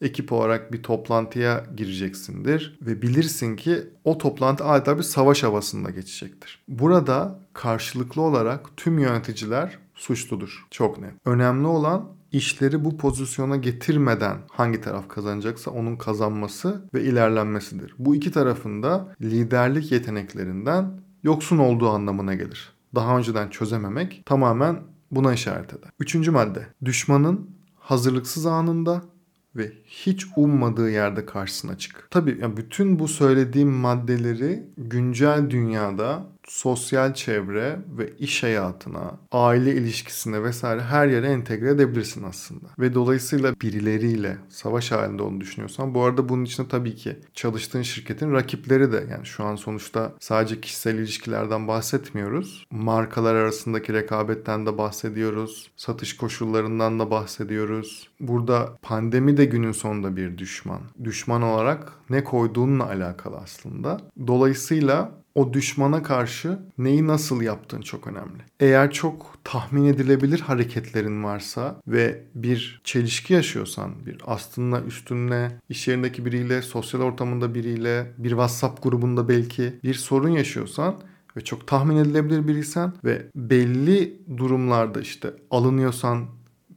ekip 0.00 0.32
olarak 0.32 0.72
bir 0.72 0.82
toplantıya 0.82 1.64
gireceksindir 1.76 2.78
ve 2.82 3.02
bilirsin 3.02 3.56
ki 3.56 3.82
o 4.04 4.18
toplantı 4.18 4.64
adeta 4.64 4.98
bir 4.98 5.02
savaş 5.02 5.42
havasında 5.42 5.90
geçecektir. 5.90 6.64
Burada 6.68 7.40
karşılıklı 7.52 8.22
olarak 8.22 8.76
tüm 8.76 8.98
yöneticiler 8.98 9.78
suçludur. 9.94 10.66
Çok 10.70 10.98
net. 10.98 11.12
Önemli 11.24 11.66
olan 11.66 12.08
işleri 12.32 12.84
bu 12.84 12.96
pozisyona 12.96 13.56
getirmeden 13.56 14.36
hangi 14.50 14.80
taraf 14.80 15.08
kazanacaksa 15.08 15.70
onun 15.70 15.96
kazanması 15.96 16.88
ve 16.94 17.02
ilerlenmesidir. 17.02 17.94
Bu 17.98 18.14
iki 18.14 18.32
tarafın 18.32 18.82
da 18.82 19.14
liderlik 19.20 19.92
yeteneklerinden 19.92 21.00
yoksun 21.22 21.58
olduğu 21.58 21.88
anlamına 21.88 22.34
gelir 22.34 22.77
daha 22.94 23.18
önceden 23.18 23.48
çözememek 23.48 24.22
tamamen 24.26 24.80
buna 25.10 25.34
işaret 25.34 25.74
eder. 25.74 25.90
Üçüncü 26.00 26.30
madde. 26.30 26.66
Düşmanın 26.84 27.50
hazırlıksız 27.76 28.46
anında 28.46 29.02
ve 29.56 29.72
hiç 29.86 30.26
ummadığı 30.36 30.90
yerde 30.90 31.26
karşısına 31.26 31.78
çık. 31.78 32.08
Tabii 32.10 32.38
yani 32.40 32.56
bütün 32.56 32.98
bu 32.98 33.08
söylediğim 33.08 33.70
maddeleri 33.70 34.68
güncel 34.76 35.50
dünyada 35.50 36.26
sosyal 36.48 37.14
çevre 37.14 37.78
ve 37.98 38.12
iş 38.18 38.42
hayatına, 38.42 39.18
aile 39.32 39.74
ilişkisine 39.74 40.42
vesaire 40.42 40.82
her 40.82 41.08
yere 41.08 41.26
entegre 41.26 41.70
edebilirsin 41.70 42.22
aslında. 42.22 42.66
Ve 42.78 42.94
dolayısıyla 42.94 43.54
birileriyle 43.60 44.36
savaş 44.48 44.92
halinde 44.92 45.22
onu 45.22 45.40
düşünüyorsan 45.40 45.94
bu 45.94 46.02
arada 46.02 46.28
bunun 46.28 46.44
içinde 46.44 46.68
tabii 46.68 46.94
ki 46.94 47.16
çalıştığın 47.34 47.82
şirketin 47.82 48.32
rakipleri 48.32 48.92
de 48.92 49.06
yani 49.10 49.26
şu 49.26 49.44
an 49.44 49.56
sonuçta 49.56 50.12
sadece 50.20 50.60
kişisel 50.60 50.94
ilişkilerden 50.94 51.68
bahsetmiyoruz. 51.68 52.66
Markalar 52.70 53.34
arasındaki 53.34 53.92
rekabetten 53.92 54.66
de 54.66 54.78
bahsediyoruz. 54.78 55.70
Satış 55.76 56.16
koşullarından 56.16 56.98
da 56.98 57.10
bahsediyoruz. 57.10 58.08
Burada 58.20 58.78
pandemi 58.82 59.36
de 59.36 59.44
günün 59.44 59.72
sonunda 59.72 60.16
bir 60.16 60.38
düşman. 60.38 60.80
Düşman 61.04 61.42
olarak 61.42 61.92
ne 62.10 62.24
koyduğunla 62.24 62.86
alakalı 62.86 63.36
aslında. 63.36 64.00
Dolayısıyla 64.26 65.17
o 65.38 65.52
düşmana 65.52 66.02
karşı 66.02 66.58
neyi 66.78 67.06
nasıl 67.06 67.42
yaptığın 67.42 67.80
çok 67.80 68.06
önemli. 68.06 68.42
Eğer 68.60 68.90
çok 68.92 69.38
tahmin 69.44 69.84
edilebilir 69.84 70.40
hareketlerin 70.40 71.24
varsa 71.24 71.80
ve 71.86 72.24
bir 72.34 72.80
çelişki 72.84 73.34
yaşıyorsan, 73.34 74.06
bir 74.06 74.18
aslında 74.26 74.82
üstünle, 74.82 75.60
iş 75.68 75.88
yerindeki 75.88 76.26
biriyle, 76.26 76.62
sosyal 76.62 77.00
ortamında 77.00 77.54
biriyle, 77.54 78.12
bir 78.18 78.30
WhatsApp 78.30 78.82
grubunda 78.82 79.28
belki 79.28 79.72
bir 79.84 79.94
sorun 79.94 80.28
yaşıyorsan 80.28 80.94
ve 81.36 81.44
çok 81.44 81.66
tahmin 81.66 81.96
edilebilir 81.96 82.48
biriysen 82.48 82.92
ve 83.04 83.26
belli 83.36 84.18
durumlarda 84.36 85.00
işte 85.00 85.30
alınıyorsan, 85.50 86.26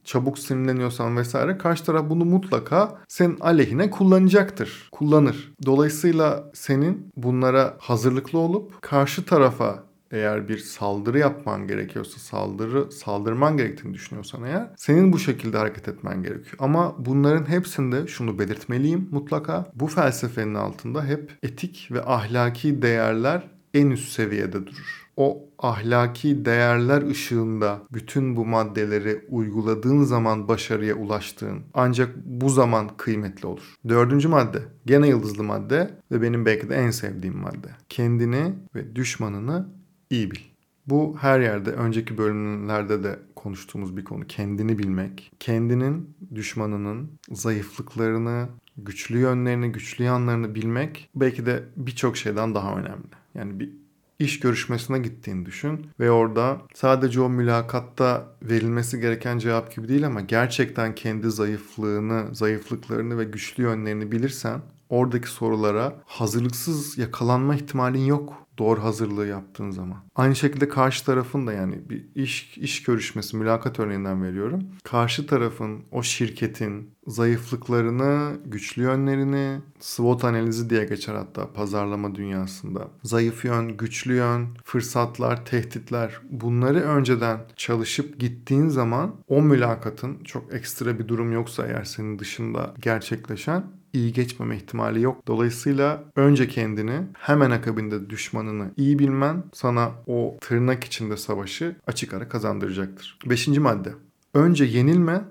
çabuk 0.04 0.38
sinirleniyorsan 0.38 1.16
vesaire 1.16 1.58
karşı 1.58 1.84
taraf 1.84 2.10
bunu 2.10 2.24
mutlaka 2.24 2.98
senin 3.08 3.40
aleyhine 3.40 3.90
kullanacaktır. 3.90 4.88
Kullanır. 4.92 5.52
Dolayısıyla 5.66 6.50
senin 6.54 7.08
bunlara 7.16 7.76
hazırlıklı 7.78 8.38
olup 8.38 8.82
karşı 8.82 9.24
tarafa 9.24 9.92
eğer 10.12 10.48
bir 10.48 10.58
saldırı 10.58 11.18
yapman 11.18 11.66
gerekiyorsa 11.66 12.18
saldırı 12.18 12.92
saldırman 12.92 13.56
gerektiğini 13.56 13.94
düşünüyorsan 13.94 14.44
eğer 14.44 14.70
senin 14.76 15.12
bu 15.12 15.18
şekilde 15.18 15.56
hareket 15.56 15.88
etmen 15.88 16.22
gerekiyor. 16.22 16.56
Ama 16.58 16.94
bunların 16.98 17.48
hepsinde 17.48 18.06
şunu 18.06 18.38
belirtmeliyim 18.38 19.08
mutlaka 19.10 19.72
bu 19.74 19.86
felsefenin 19.86 20.54
altında 20.54 21.04
hep 21.04 21.38
etik 21.42 21.88
ve 21.90 22.04
ahlaki 22.04 22.82
değerler 22.82 23.50
en 23.74 23.90
üst 23.90 24.08
seviyede 24.12 24.66
durur 24.66 25.02
o 25.16 25.44
ahlaki 25.62 26.44
değerler 26.44 27.02
ışığında 27.02 27.82
bütün 27.92 28.36
bu 28.36 28.46
maddeleri 28.46 29.24
uyguladığın 29.28 30.02
zaman 30.02 30.48
başarıya 30.48 30.94
ulaştığın 30.94 31.60
ancak 31.74 32.16
bu 32.24 32.48
zaman 32.48 32.88
kıymetli 32.96 33.46
olur. 33.46 33.74
Dördüncü 33.88 34.28
madde 34.28 34.62
gene 34.86 35.08
yıldızlı 35.08 35.42
madde 35.42 35.90
ve 36.10 36.22
benim 36.22 36.46
belki 36.46 36.68
de 36.68 36.74
en 36.74 36.90
sevdiğim 36.90 37.36
madde. 37.36 37.68
Kendini 37.88 38.54
ve 38.74 38.96
düşmanını 38.96 39.68
iyi 40.10 40.30
bil. 40.30 40.40
Bu 40.86 41.16
her 41.20 41.40
yerde 41.40 41.70
önceki 41.70 42.18
bölümlerde 42.18 43.04
de 43.04 43.18
konuştuğumuz 43.36 43.96
bir 43.96 44.04
konu. 44.04 44.26
Kendini 44.26 44.78
bilmek, 44.78 45.32
kendinin, 45.40 46.16
düşmanının 46.34 47.10
zayıflıklarını, 47.32 48.48
güçlü 48.76 49.18
yönlerini, 49.18 49.72
güçlü 49.72 50.04
yanlarını 50.04 50.54
bilmek 50.54 51.10
belki 51.14 51.46
de 51.46 51.62
birçok 51.76 52.16
şeyden 52.16 52.54
daha 52.54 52.76
önemli. 52.76 53.06
Yani 53.34 53.60
bir 53.60 53.81
iş 54.22 54.40
görüşmesine 54.40 54.98
gittiğini 54.98 55.46
düşün 55.46 55.86
ve 56.00 56.10
orada 56.10 56.58
sadece 56.74 57.20
o 57.20 57.28
mülakatta 57.28 58.28
verilmesi 58.42 59.00
gereken 59.00 59.38
cevap 59.38 59.76
gibi 59.76 59.88
değil 59.88 60.06
ama 60.06 60.20
gerçekten 60.20 60.94
kendi 60.94 61.30
zayıflığını, 61.30 62.34
zayıflıklarını 62.34 63.18
ve 63.18 63.24
güçlü 63.24 63.62
yönlerini 63.62 64.12
bilirsen 64.12 64.60
oradaki 64.92 65.28
sorulara 65.28 66.02
hazırlıksız 66.06 66.98
yakalanma 66.98 67.54
ihtimalin 67.54 68.04
yok 68.04 68.42
doğru 68.58 68.82
hazırlığı 68.84 69.26
yaptığın 69.26 69.70
zaman. 69.70 69.98
Aynı 70.14 70.36
şekilde 70.36 70.68
karşı 70.68 71.04
tarafın 71.04 71.46
da 71.46 71.52
yani 71.52 71.90
bir 71.90 72.06
iş 72.14 72.58
iş 72.58 72.82
görüşmesi, 72.82 73.36
mülakat 73.36 73.80
örneğinden 73.80 74.22
veriyorum. 74.22 74.62
Karşı 74.84 75.26
tarafın, 75.26 75.84
o 75.90 76.02
şirketin 76.02 76.90
zayıflıklarını, 77.06 78.36
güçlü 78.46 78.82
yönlerini, 78.82 79.60
SWOT 79.80 80.24
analizi 80.24 80.70
diye 80.70 80.84
geçer 80.84 81.14
hatta 81.14 81.52
pazarlama 81.52 82.14
dünyasında. 82.14 82.88
Zayıf 83.02 83.44
yön, 83.44 83.76
güçlü 83.76 84.14
yön, 84.14 84.48
fırsatlar, 84.64 85.44
tehditler 85.44 86.20
bunları 86.30 86.80
önceden 86.80 87.40
çalışıp 87.56 88.20
gittiğin 88.20 88.68
zaman 88.68 89.14
o 89.28 89.42
mülakatın 89.42 90.24
çok 90.24 90.54
ekstra 90.54 90.98
bir 90.98 91.08
durum 91.08 91.32
yoksa 91.32 91.66
eğer 91.66 91.84
senin 91.84 92.18
dışında 92.18 92.74
gerçekleşen 92.80 93.81
iyi 93.92 94.12
geçmeme 94.12 94.56
ihtimali 94.56 95.02
yok. 95.02 95.26
Dolayısıyla 95.26 96.04
önce 96.16 96.48
kendini 96.48 97.00
hemen 97.18 97.50
akabinde 97.50 98.10
düşmanını 98.10 98.70
iyi 98.76 98.98
bilmen 98.98 99.44
sana 99.52 99.90
o 100.06 100.36
tırnak 100.40 100.84
içinde 100.84 101.16
savaşı 101.16 101.76
açık 101.86 102.14
ara 102.14 102.28
kazandıracaktır. 102.28 103.18
Beşinci 103.26 103.60
madde. 103.60 103.92
Önce 104.34 104.64
yenilme 104.64 105.24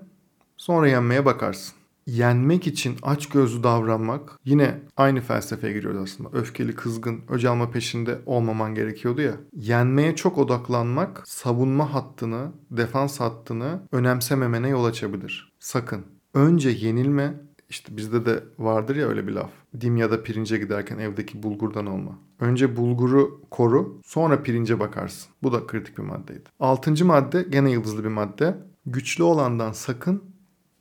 sonra 0.56 0.88
yenmeye 0.88 1.24
bakarsın. 1.24 1.74
Yenmek 2.06 2.66
için 2.66 2.96
aç 3.02 3.28
gözlü 3.28 3.62
davranmak 3.62 4.38
yine 4.44 4.80
aynı 4.96 5.20
felsefeye 5.20 5.72
giriyoruz 5.72 6.00
aslında. 6.02 6.30
Öfkeli, 6.32 6.74
kızgın, 6.74 7.20
öc 7.28 7.48
alma 7.48 7.70
peşinde 7.70 8.18
olmaman 8.26 8.74
gerekiyordu 8.74 9.20
ya. 9.20 9.32
Yenmeye 9.52 10.16
çok 10.16 10.38
odaklanmak 10.38 11.22
savunma 11.24 11.94
hattını, 11.94 12.52
defans 12.70 13.20
hattını 13.20 13.82
önemsememene 13.92 14.68
yol 14.68 14.84
açabilir. 14.84 15.52
Sakın. 15.58 16.02
Önce 16.34 16.70
yenilme, 16.70 17.34
işte 17.72 17.96
bizde 17.96 18.26
de 18.26 18.44
vardır 18.58 18.96
ya 18.96 19.08
öyle 19.08 19.26
bir 19.26 19.32
laf. 19.32 19.50
Dim 19.80 19.96
ya 19.96 20.10
da 20.10 20.22
pirince 20.22 20.58
giderken 20.58 20.98
evdeki 20.98 21.42
bulgurdan 21.42 21.86
olma. 21.86 22.18
Önce 22.40 22.76
bulguru 22.76 23.40
koru, 23.50 24.00
sonra 24.04 24.42
pirince 24.42 24.80
bakarsın. 24.80 25.32
Bu 25.42 25.52
da 25.52 25.66
kritik 25.66 25.98
bir 25.98 26.02
maddeydi. 26.02 26.44
Altıncı 26.60 27.04
madde 27.04 27.46
gene 27.50 27.70
yıldızlı 27.70 28.04
bir 28.04 28.08
madde. 28.08 28.56
Güçlü 28.86 29.22
olandan 29.22 29.72
sakın, 29.72 30.22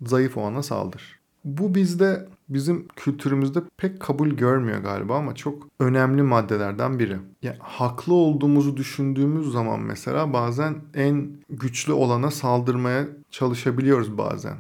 zayıf 0.02 0.38
olana 0.38 0.64
saldır. 0.64 1.20
Bu 1.46 1.76
bizde 1.76 2.28
bizim 2.50 2.88
kültürümüzde 2.96 3.60
pek 3.78 4.00
kabul 4.00 4.30
görmüyor 4.30 4.80
galiba 4.80 5.18
ama 5.18 5.36
çok 5.36 5.68
önemli 5.80 6.22
maddelerden 6.22 7.00
biri. 7.00 7.18
Ya 7.42 7.56
haklı 7.60 8.14
olduğumuzu 8.14 8.78
düşündüğümüz 8.78 9.52
zaman 9.52 9.80
mesela 9.80 10.34
bazen 10.34 10.76
en 10.94 11.32
güçlü 11.50 11.94
olana 11.94 12.32
saldırmaya 12.32 13.08
çalışabiliyoruz 13.30 14.18
bazen 14.18 14.58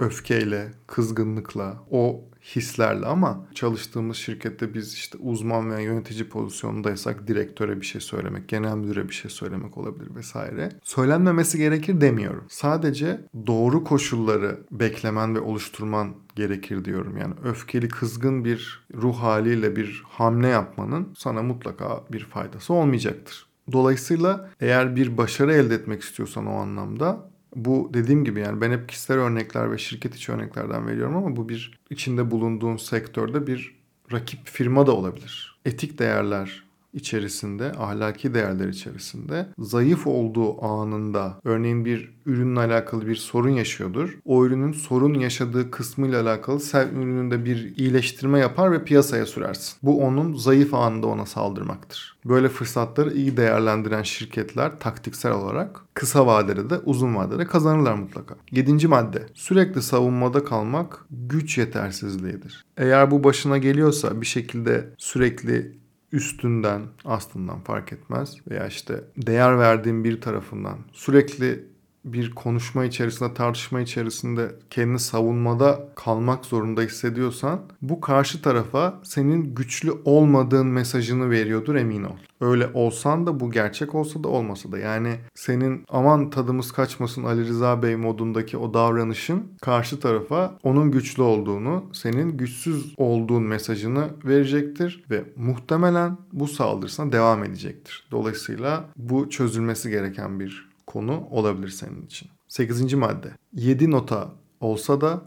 öfkeyle, 0.00 0.72
kızgınlıkla, 0.86 1.84
o 1.90 2.24
hislerle 2.42 3.06
ama 3.06 3.46
çalıştığımız 3.54 4.16
şirkette 4.16 4.74
biz 4.74 4.94
işte 4.94 5.18
uzman 5.18 5.70
veya 5.70 5.80
yönetici 5.80 6.28
pozisyonundaysak 6.28 7.28
direktöre 7.28 7.80
bir 7.80 7.86
şey 7.86 8.00
söylemek, 8.00 8.48
genel 8.48 8.74
müdüre 8.74 9.08
bir 9.08 9.14
şey 9.14 9.30
söylemek 9.30 9.78
olabilir 9.78 10.14
vesaire. 10.14 10.68
Söylenmemesi 10.82 11.58
gerekir 11.58 12.00
demiyorum. 12.00 12.44
Sadece 12.48 13.20
doğru 13.46 13.84
koşulları 13.84 14.58
beklemen 14.70 15.34
ve 15.34 15.40
oluşturman 15.40 16.14
gerekir 16.36 16.84
diyorum. 16.84 17.16
Yani 17.16 17.34
öfkeli, 17.44 17.88
kızgın 17.88 18.44
bir 18.44 18.86
ruh 18.94 19.16
haliyle 19.16 19.76
bir 19.76 20.02
hamle 20.08 20.48
yapmanın 20.48 21.08
sana 21.18 21.42
mutlaka 21.42 22.04
bir 22.12 22.24
faydası 22.24 22.72
olmayacaktır. 22.72 23.46
Dolayısıyla 23.72 24.50
eğer 24.60 24.96
bir 24.96 25.16
başarı 25.16 25.52
elde 25.52 25.74
etmek 25.74 26.02
istiyorsan 26.02 26.46
o 26.46 26.54
anlamda 26.54 27.30
bu 27.56 27.90
dediğim 27.94 28.24
gibi 28.24 28.40
yani 28.40 28.60
ben 28.60 28.70
hep 28.70 28.88
kişisel 28.88 29.18
örnekler 29.18 29.72
ve 29.72 29.78
şirket 29.78 30.14
içi 30.14 30.32
örneklerden 30.32 30.86
veriyorum 30.86 31.16
ama 31.16 31.36
bu 31.36 31.48
bir 31.48 31.78
içinde 31.90 32.30
bulunduğun 32.30 32.76
sektörde 32.76 33.46
bir 33.46 33.80
rakip 34.12 34.40
firma 34.44 34.86
da 34.86 34.92
olabilir. 34.92 35.60
Etik 35.64 35.98
değerler 35.98 36.69
içerisinde, 36.92 37.72
ahlaki 37.78 38.34
değerler 38.34 38.68
içerisinde 38.68 39.46
zayıf 39.58 40.06
olduğu 40.06 40.64
anında 40.64 41.40
örneğin 41.44 41.84
bir 41.84 42.20
ürünle 42.26 42.60
alakalı 42.60 43.06
bir 43.06 43.16
sorun 43.16 43.50
yaşıyordur. 43.50 44.18
O 44.24 44.46
ürünün 44.46 44.72
sorun 44.72 45.14
yaşadığı 45.14 45.70
kısmıyla 45.70 46.22
alakalı 46.22 46.60
sen 46.60 46.88
ürününde 46.88 47.44
bir 47.44 47.76
iyileştirme 47.76 48.38
yapar 48.38 48.72
ve 48.72 48.84
piyasaya 48.84 49.26
sürersin. 49.26 49.76
Bu 49.82 50.04
onun 50.04 50.34
zayıf 50.34 50.74
anında 50.74 51.06
ona 51.06 51.26
saldırmaktır. 51.26 52.16
Böyle 52.24 52.48
fırsatları 52.48 53.12
iyi 53.12 53.36
değerlendiren 53.36 54.02
şirketler 54.02 54.78
taktiksel 54.78 55.32
olarak 55.32 55.80
kısa 55.94 56.26
vadede 56.26 56.70
de 56.70 56.78
uzun 56.78 57.16
vadede 57.16 57.44
kazanırlar 57.44 57.94
mutlaka. 57.94 58.34
Yedinci 58.50 58.88
madde. 58.88 59.26
Sürekli 59.34 59.82
savunmada 59.82 60.44
kalmak 60.44 61.06
güç 61.10 61.58
yetersizliğidir. 61.58 62.64
Eğer 62.76 63.10
bu 63.10 63.24
başına 63.24 63.58
geliyorsa 63.58 64.20
bir 64.20 64.26
şekilde 64.26 64.88
sürekli 64.98 65.79
üstünden, 66.12 66.82
aslından 67.04 67.60
fark 67.60 67.92
etmez 67.92 68.36
veya 68.50 68.66
işte 68.66 69.04
değer 69.16 69.58
verdiğin 69.58 70.04
bir 70.04 70.20
tarafından 70.20 70.78
sürekli 70.92 71.66
bir 72.04 72.34
konuşma 72.34 72.84
içerisinde, 72.84 73.34
tartışma 73.34 73.80
içerisinde 73.80 74.54
kendini 74.70 74.98
savunmada 74.98 75.88
kalmak 75.96 76.44
zorunda 76.44 76.82
hissediyorsan 76.82 77.60
bu 77.82 78.00
karşı 78.00 78.42
tarafa 78.42 79.00
senin 79.02 79.54
güçlü 79.54 79.92
olmadığın 80.04 80.66
mesajını 80.66 81.30
veriyordur 81.30 81.74
emin 81.74 82.04
ol. 82.04 82.16
Öyle 82.40 82.70
olsan 82.74 83.26
da 83.26 83.40
bu 83.40 83.50
gerçek 83.50 83.94
olsa 83.94 84.24
da 84.24 84.28
olmasa 84.28 84.72
da 84.72 84.78
yani 84.78 85.16
senin 85.34 85.84
aman 85.88 86.30
tadımız 86.30 86.72
kaçmasın 86.72 87.24
Ali 87.24 87.48
Rıza 87.48 87.82
Bey 87.82 87.96
modundaki 87.96 88.56
o 88.56 88.74
davranışın 88.74 89.42
karşı 89.60 90.00
tarafa 90.00 90.58
onun 90.62 90.90
güçlü 90.90 91.22
olduğunu, 91.22 91.84
senin 91.92 92.36
güçsüz 92.36 92.94
olduğun 92.96 93.42
mesajını 93.42 94.08
verecektir 94.24 95.04
ve 95.10 95.24
muhtemelen 95.36 96.18
bu 96.32 96.48
saldırısına 96.48 97.12
devam 97.12 97.44
edecektir. 97.44 98.08
Dolayısıyla 98.10 98.84
bu 98.96 99.30
çözülmesi 99.30 99.90
gereken 99.90 100.40
bir 100.40 100.69
konu 100.90 101.26
olabilir 101.30 101.68
senin 101.68 102.06
için. 102.06 102.28
8. 102.48 102.94
madde. 102.94 103.28
7 103.52 103.90
nota 103.90 104.30
olsa 104.60 105.00
da 105.00 105.22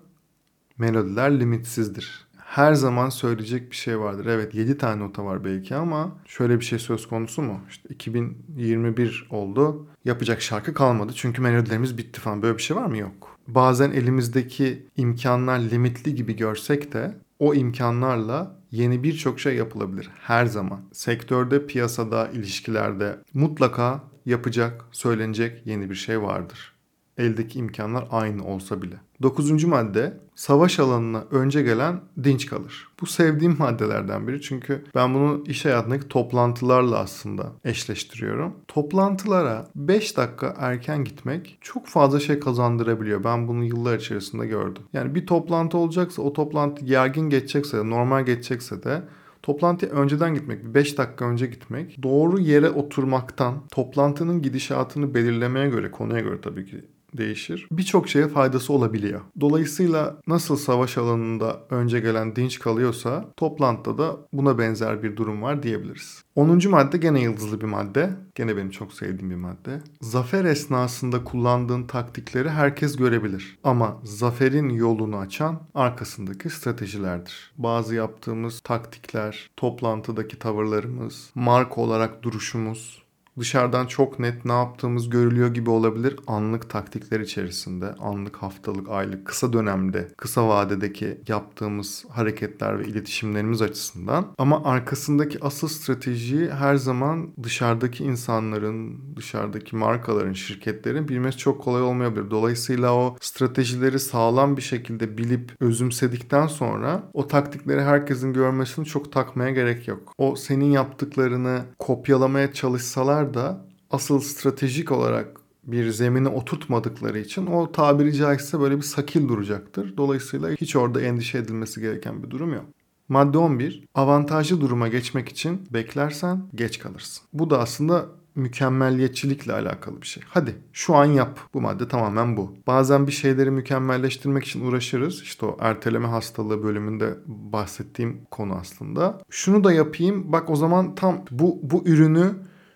melodiler 0.77 1.39
limitsizdir. 1.39 2.27
Her 2.37 2.73
zaman 2.73 3.09
söyleyecek 3.09 3.71
bir 3.71 3.75
şey 3.75 3.99
vardır. 3.99 4.25
Evet 4.25 4.55
7 4.55 4.77
tane 4.77 4.99
nota 4.99 5.25
var 5.25 5.45
belki 5.45 5.75
ama 5.75 6.15
şöyle 6.25 6.59
bir 6.59 6.65
şey 6.65 6.79
söz 6.79 7.07
konusu 7.07 7.41
mu? 7.41 7.59
İşte 7.69 7.89
2021 7.89 9.27
oldu. 9.29 9.87
Yapacak 10.05 10.41
şarkı 10.41 10.73
kalmadı 10.73 11.13
çünkü 11.15 11.41
melodilerimiz 11.41 11.97
bitti 11.97 12.21
falan. 12.21 12.41
Böyle 12.41 12.57
bir 12.57 12.63
şey 12.63 12.77
var 12.77 12.85
mı? 12.85 12.97
Yok. 12.97 13.37
Bazen 13.47 13.91
elimizdeki 13.91 14.87
imkanlar 14.97 15.59
limitli 15.59 16.15
gibi 16.15 16.35
görsek 16.35 16.93
de 16.93 17.17
o 17.39 17.53
imkanlarla 17.53 18.59
yeni 18.71 19.03
birçok 19.03 19.39
şey 19.39 19.55
yapılabilir 19.55 20.09
her 20.19 20.45
zaman. 20.45 20.81
Sektörde, 20.91 21.65
piyasada, 21.67 22.29
ilişkilerde 22.33 23.19
mutlaka 23.33 24.12
yapacak, 24.25 24.85
söylenecek 24.91 25.67
yeni 25.67 25.89
bir 25.89 25.95
şey 25.95 26.21
vardır. 26.21 26.73
Eldeki 27.17 27.59
imkanlar 27.59 28.07
aynı 28.11 28.45
olsa 28.45 28.81
bile. 28.81 28.95
Dokuzuncu 29.21 29.67
madde 29.67 30.17
savaş 30.35 30.79
alanına 30.79 31.23
önce 31.31 31.61
gelen 31.61 32.01
dinç 32.23 32.45
kalır. 32.45 32.87
Bu 33.01 33.05
sevdiğim 33.05 33.55
maddelerden 33.59 34.27
biri 34.27 34.41
çünkü 34.41 34.83
ben 34.95 35.13
bunu 35.13 35.43
iş 35.47 35.65
hayatındaki 35.65 36.07
toplantılarla 36.07 36.99
aslında 36.99 37.51
eşleştiriyorum. 37.65 38.55
Toplantılara 38.67 39.67
5 39.75 40.17
dakika 40.17 40.55
erken 40.59 41.03
gitmek 41.03 41.57
çok 41.61 41.87
fazla 41.87 42.19
şey 42.19 42.39
kazandırabiliyor. 42.39 43.23
Ben 43.23 43.47
bunu 43.47 43.63
yıllar 43.63 43.97
içerisinde 43.97 44.47
gördüm. 44.47 44.83
Yani 44.93 45.15
bir 45.15 45.27
toplantı 45.27 45.77
olacaksa 45.77 46.21
o 46.21 46.33
toplantı 46.33 46.85
gergin 46.85 47.29
geçecekse 47.29 47.77
de 47.77 47.89
normal 47.89 48.25
geçecekse 48.25 48.83
de 48.83 49.03
Toplantıya 49.43 49.91
önceden 49.91 50.33
gitmek, 50.33 50.63
5 50.63 50.97
dakika 50.97 51.25
önce 51.25 51.45
gitmek, 51.45 52.03
doğru 52.03 52.39
yere 52.39 52.69
oturmaktan, 52.69 53.67
toplantının 53.71 54.41
gidişatını 54.41 55.13
belirlemeye 55.13 55.69
göre, 55.69 55.91
konuya 55.91 56.19
göre 56.19 56.41
tabii 56.41 56.65
ki 56.65 56.85
değişir. 57.17 57.67
Birçok 57.71 58.09
şeye 58.09 58.27
faydası 58.27 58.73
olabiliyor. 58.73 59.21
Dolayısıyla 59.41 60.21
nasıl 60.27 60.57
savaş 60.57 60.97
alanında 60.97 61.59
önce 61.69 61.99
gelen 61.99 62.35
dinç 62.35 62.59
kalıyorsa 62.59 63.33
toplantıda 63.37 63.97
da 63.97 64.17
buna 64.33 64.57
benzer 64.57 65.03
bir 65.03 65.15
durum 65.15 65.41
var 65.41 65.63
diyebiliriz. 65.63 66.23
10. 66.35 66.69
madde 66.69 66.97
gene 66.97 67.21
yıldızlı 67.21 67.61
bir 67.61 67.65
madde. 67.65 68.09
Gene 68.35 68.57
benim 68.57 68.69
çok 68.69 68.93
sevdiğim 68.93 69.29
bir 69.29 69.35
madde. 69.35 69.81
Zafer 70.01 70.45
esnasında 70.45 71.23
kullandığın 71.23 71.83
taktikleri 71.83 72.49
herkes 72.49 72.95
görebilir. 72.95 73.57
Ama 73.63 74.01
zaferin 74.03 74.69
yolunu 74.69 75.17
açan 75.17 75.61
arkasındaki 75.75 76.49
stratejilerdir. 76.49 77.51
Bazı 77.57 77.95
yaptığımız 77.95 78.59
taktikler, 78.59 79.49
toplantıdaki 79.57 80.39
tavırlarımız, 80.39 81.29
marka 81.35 81.81
olarak 81.81 82.23
duruşumuz, 82.23 83.02
Dışarıdan 83.39 83.85
çok 83.85 84.19
net 84.19 84.45
ne 84.45 84.51
yaptığımız 84.51 85.09
görülüyor 85.09 85.53
gibi 85.53 85.69
olabilir. 85.69 86.15
Anlık 86.27 86.69
taktikler 86.69 87.19
içerisinde, 87.19 87.93
anlık 87.93 88.35
haftalık, 88.35 88.89
aylık, 88.89 89.25
kısa 89.25 89.53
dönemde, 89.53 90.07
kısa 90.17 90.47
vadedeki 90.47 91.21
yaptığımız 91.27 92.05
hareketler 92.09 92.79
ve 92.79 92.85
iletişimlerimiz 92.85 93.61
açısından. 93.61 94.27
Ama 94.37 94.63
arkasındaki 94.63 95.37
asıl 95.41 95.67
stratejiyi 95.67 96.49
her 96.49 96.75
zaman 96.75 97.29
dışarıdaki 97.43 98.03
insanların, 98.03 99.01
dışarıdaki 99.15 99.75
markaların, 99.75 100.33
şirketlerin 100.33 101.07
bilmesi 101.07 101.37
çok 101.37 101.61
kolay 101.63 101.81
olmayabilir. 101.81 102.31
Dolayısıyla 102.31 102.95
o 102.95 103.17
stratejileri 103.21 103.99
sağlam 103.99 104.57
bir 104.57 104.61
şekilde 104.61 105.17
bilip 105.17 105.51
özümsedikten 105.59 106.47
sonra 106.47 107.03
o 107.13 107.27
taktikleri 107.27 107.81
herkesin 107.81 108.33
görmesini 108.33 108.85
çok 108.85 109.11
takmaya 109.11 109.51
gerek 109.51 109.87
yok. 109.87 110.13
O 110.17 110.35
senin 110.35 110.71
yaptıklarını 110.71 111.61
kopyalamaya 111.79 112.53
çalışsalar 112.53 113.22
da 113.33 113.65
asıl 113.89 114.19
stratejik 114.19 114.91
olarak 114.91 115.27
bir 115.63 115.89
zemine 115.89 116.27
oturtmadıkları 116.27 117.19
için 117.19 117.45
o 117.45 117.71
tabiri 117.71 118.13
caizse 118.13 118.59
böyle 118.59 118.77
bir 118.77 118.81
sakil 118.81 119.29
duracaktır. 119.29 119.97
Dolayısıyla 119.97 120.49
hiç 120.49 120.75
orada 120.75 121.01
endişe 121.01 121.37
edilmesi 121.37 121.81
gereken 121.81 122.23
bir 122.23 122.29
durum 122.29 122.53
yok. 122.53 122.65
Madde 123.09 123.37
11. 123.37 123.83
Avantajlı 123.95 124.61
duruma 124.61 124.87
geçmek 124.87 125.29
için 125.29 125.61
beklersen 125.73 126.43
geç 126.55 126.79
kalırsın. 126.79 127.23
Bu 127.33 127.49
da 127.49 127.59
aslında 127.59 128.05
mükemmelliyetçilikle 128.35 129.53
alakalı 129.53 130.01
bir 130.01 130.07
şey. 130.07 130.23
Hadi 130.27 130.55
şu 130.73 130.95
an 130.95 131.05
yap. 131.05 131.39
Bu 131.53 131.61
madde 131.61 131.87
tamamen 131.87 132.37
bu. 132.37 132.55
Bazen 132.67 133.07
bir 133.07 133.11
şeyleri 133.11 133.51
mükemmelleştirmek 133.51 134.43
için 134.43 134.65
uğraşırız. 134.65 135.21
İşte 135.21 135.45
o 135.45 135.57
erteleme 135.59 136.07
hastalığı 136.07 136.63
bölümünde 136.63 137.17
bahsettiğim 137.27 138.21
konu 138.31 138.53
aslında. 138.53 139.21
Şunu 139.29 139.63
da 139.63 139.73
yapayım. 139.73 140.31
Bak 140.31 140.49
o 140.49 140.55
zaman 140.55 140.95
tam 140.95 141.25
bu 141.31 141.59
bu 141.63 141.83
ürünü 141.85 142.33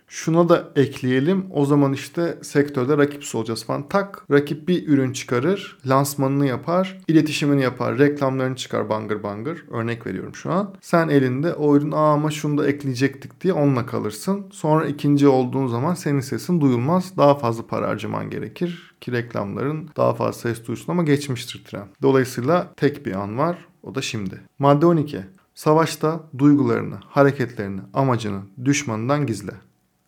şuna 0.08 0.50
da 0.50 0.70
ekleyelim. 0.76 1.46
O 1.52 1.66
zaman 1.66 1.94
işte 1.94 2.38
sektörde 2.42 2.98
rakipsiz 2.98 3.36
olacağız 3.36 3.66
falan. 3.66 3.88
Tak 3.88 4.26
rakip 4.32 4.68
bir 4.68 4.88
ürün 4.88 5.14
çıkarır. 5.14 5.78
Lansmanını 5.86 6.46
yapar. 6.46 6.98
iletişimini 7.08 7.62
yapar. 7.62 7.98
Reklamlarını 7.98 8.56
çıkar 8.56 8.90
bangır 8.90 9.24
bangır. 9.24 9.66
Örnek 9.72 10.08
veriyorum 10.08 10.36
şu 10.36 10.52
an. 10.52 10.74
Sen 10.82 11.10
elinde 11.10 11.54
o 11.54 11.78
ürün 11.78 11.92
Aa, 11.92 12.14
ama 12.14 12.32
şunu 12.32 12.58
da 12.58 12.68
ekleyecektik 12.68 13.42
diye 13.42 13.54
onunla 13.54 13.86
kalırsın. 13.86 14.46
Sonra 14.52 14.88
ikinci 14.88 15.28
olduğun 15.28 15.68
zaman 15.68 15.94
senin 15.94 16.20
sesin 16.20 16.62
duyulmaz. 16.62 17.18
Daha 17.18 17.36
fazla 17.36 17.68
para 17.68 17.88
harcaman 17.88 18.30
gerekir. 18.30 18.96
Ki 19.02 19.12
reklamların 19.12 19.90
daha 19.98 20.14
fazla 20.14 20.34
ses 20.34 20.68
duysun 20.68 20.92
ama 20.92 21.04
geçmiştir 21.04 21.64
tren. 21.66 21.88
Dolayısıyla 22.02 22.74
tek 22.78 23.06
bir 23.06 23.14
an 23.14 23.38
var. 23.38 23.58
O 23.84 23.96
da 23.96 24.02
şimdi. 24.02 24.42
Madde 24.60 24.86
12. 24.86 25.20
Savaşta 25.56 26.24
duygularını, 26.38 26.96
hareketlerini, 27.08 27.82
amacını 27.94 28.42
düşmanından 28.66 29.26
gizle 29.26 29.52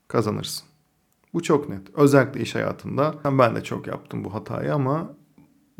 kazanırsın. 0.10 0.67
Bu 1.34 1.43
çok 1.43 1.69
net. 1.69 1.82
Özellikle 1.95 2.41
iş 2.41 2.56
hayatında. 2.56 3.15
Ben 3.26 3.56
de 3.56 3.63
çok 3.63 3.88
yaptım 3.88 4.24
bu 4.24 4.34
hatayı 4.34 4.74
ama 4.74 5.10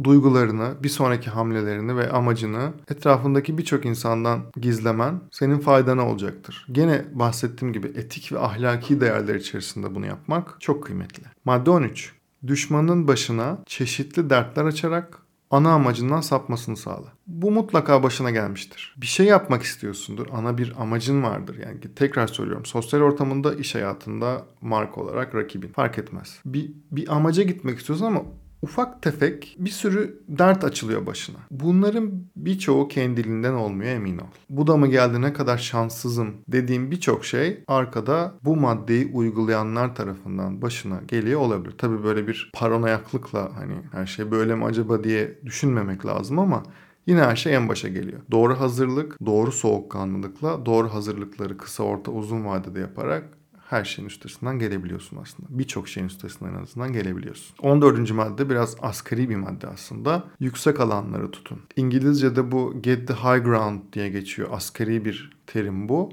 duygularını, 0.04 0.74
bir 0.84 0.90
sonraki 0.90 1.30
hamlelerini 1.30 1.98
ve 1.98 2.12
amacını 2.12 2.74
etrafındaki 2.92 3.58
birçok 3.58 3.86
insandan 3.86 4.42
gizlemen 4.56 5.22
senin 5.32 5.60
faydana 5.60 6.10
olacaktır. 6.10 6.68
Gene 6.72 7.06
bahsettiğim 7.14 7.74
gibi 7.74 7.88
etik 7.88 8.32
ve 8.32 8.40
ahlaki 8.40 9.02
değerler 9.02 9.36
içerisinde 9.36 9.96
bunu 9.96 10.06
yapmak 10.06 10.62
çok 10.62 10.84
kıymetli. 10.84 11.24
Madde 11.46 11.70
13. 11.70 12.14
Düşmanın 12.48 13.08
başına 13.08 13.58
çeşitli 13.66 14.30
dertler 14.30 14.66
açarak 14.66 15.20
ana 15.52 15.74
amacından 15.74 16.22
sapmasını 16.22 16.78
sağla. 16.78 17.14
Bu 17.28 17.52
mutlaka 17.52 18.04
başına 18.04 18.32
gelmiştir. 18.32 18.96
Bir 18.98 19.08
şey 19.08 19.26
yapmak 19.26 19.64
istiyorsundur. 19.64 20.28
Ana 20.32 20.58
bir 20.58 20.74
amacın 20.82 21.24
vardır. 21.24 21.58
Yani 21.64 21.80
tekrar 21.96 22.28
söylüyorum. 22.28 22.66
Sosyal 22.66 23.02
ortamında, 23.02 23.56
iş 23.56 23.76
hayatında 23.76 24.46
marka 24.62 25.02
olarak 25.02 25.36
rakibin. 25.36 25.68
Fark 25.68 25.98
etmez. 25.98 26.40
Bir, 26.46 26.72
bir 26.92 27.16
amaca 27.16 27.44
gitmek 27.44 27.80
istiyorsun 27.80 28.06
ama 28.06 28.24
ufak 28.62 29.02
tefek 29.02 29.56
bir 29.60 29.70
sürü 29.70 30.24
dert 30.28 30.64
açılıyor 30.64 31.06
başına. 31.06 31.38
Bunların 31.52 32.12
birçoğu 32.36 32.88
kendiliğinden 32.88 33.54
olmuyor 33.54 33.92
emin 33.92 34.18
ol. 34.18 34.28
Bu 34.50 34.68
da 34.68 34.78
mı 34.78 34.88
geldi 34.88 35.22
ne 35.22 35.34
kadar 35.34 35.58
şanssızım 35.58 36.36
dediğim 36.48 36.92
birçok 36.92 37.26
şey 37.26 37.64
arkada 37.68 38.36
bu 38.44 38.56
maddeyi 38.56 39.12
uygulayanlar 39.14 39.96
tarafından 39.96 40.62
başına 40.62 41.02
geliyor 41.08 41.42
olabilir. 41.42 41.78
Tabi 41.78 42.04
böyle 42.04 42.28
bir 42.28 42.52
paranoyaklıkla 42.54 43.52
hani 43.56 43.76
her 43.92 44.06
şey 44.06 44.32
böyle 44.32 44.56
mi 44.56 44.66
acaba 44.66 45.04
diye 45.04 45.40
düşünmemek 45.46 46.06
lazım 46.06 46.40
ama 46.40 46.64
Yine 47.08 47.22
her 47.22 47.36
şey 47.36 47.56
en 47.56 47.70
başa 47.70 47.88
geliyor. 47.88 48.22
Doğru 48.32 48.60
hazırlık, 48.60 49.26
doğru 49.26 49.52
soğukkanlılıkla 49.52 50.66
doğru 50.66 50.94
hazırlıkları 50.94 51.58
kısa, 51.58 51.84
orta, 51.84 52.12
uzun 52.12 52.46
vadede 52.46 52.80
yaparak 52.80 53.39
her 53.70 53.84
şeyin 53.84 54.10
üstesinden 54.10 54.60
gelebiliyorsun 54.60 55.18
aslında. 55.18 55.48
Birçok 55.50 55.88
şeyin 55.88 56.08
üstesinden 56.08 56.54
en 56.54 56.62
azından 56.62 56.94
gelebiliyorsun. 56.94 57.56
14. 57.62 58.12
madde 58.12 58.50
biraz 58.50 58.76
asgari 58.82 59.30
bir 59.30 59.36
madde 59.36 59.68
aslında. 59.68 60.24
Yüksek 60.40 60.80
alanları 60.80 61.32
tutun. 61.32 61.60
İngilizce'de 61.76 62.52
bu 62.52 62.82
get 62.82 63.08
the 63.08 63.14
high 63.14 63.44
ground 63.44 63.80
diye 63.94 64.10
geçiyor. 64.10 64.50
Asgari 64.52 65.06
bir 65.06 65.32
terim 65.48 65.90
bu. 65.90 66.10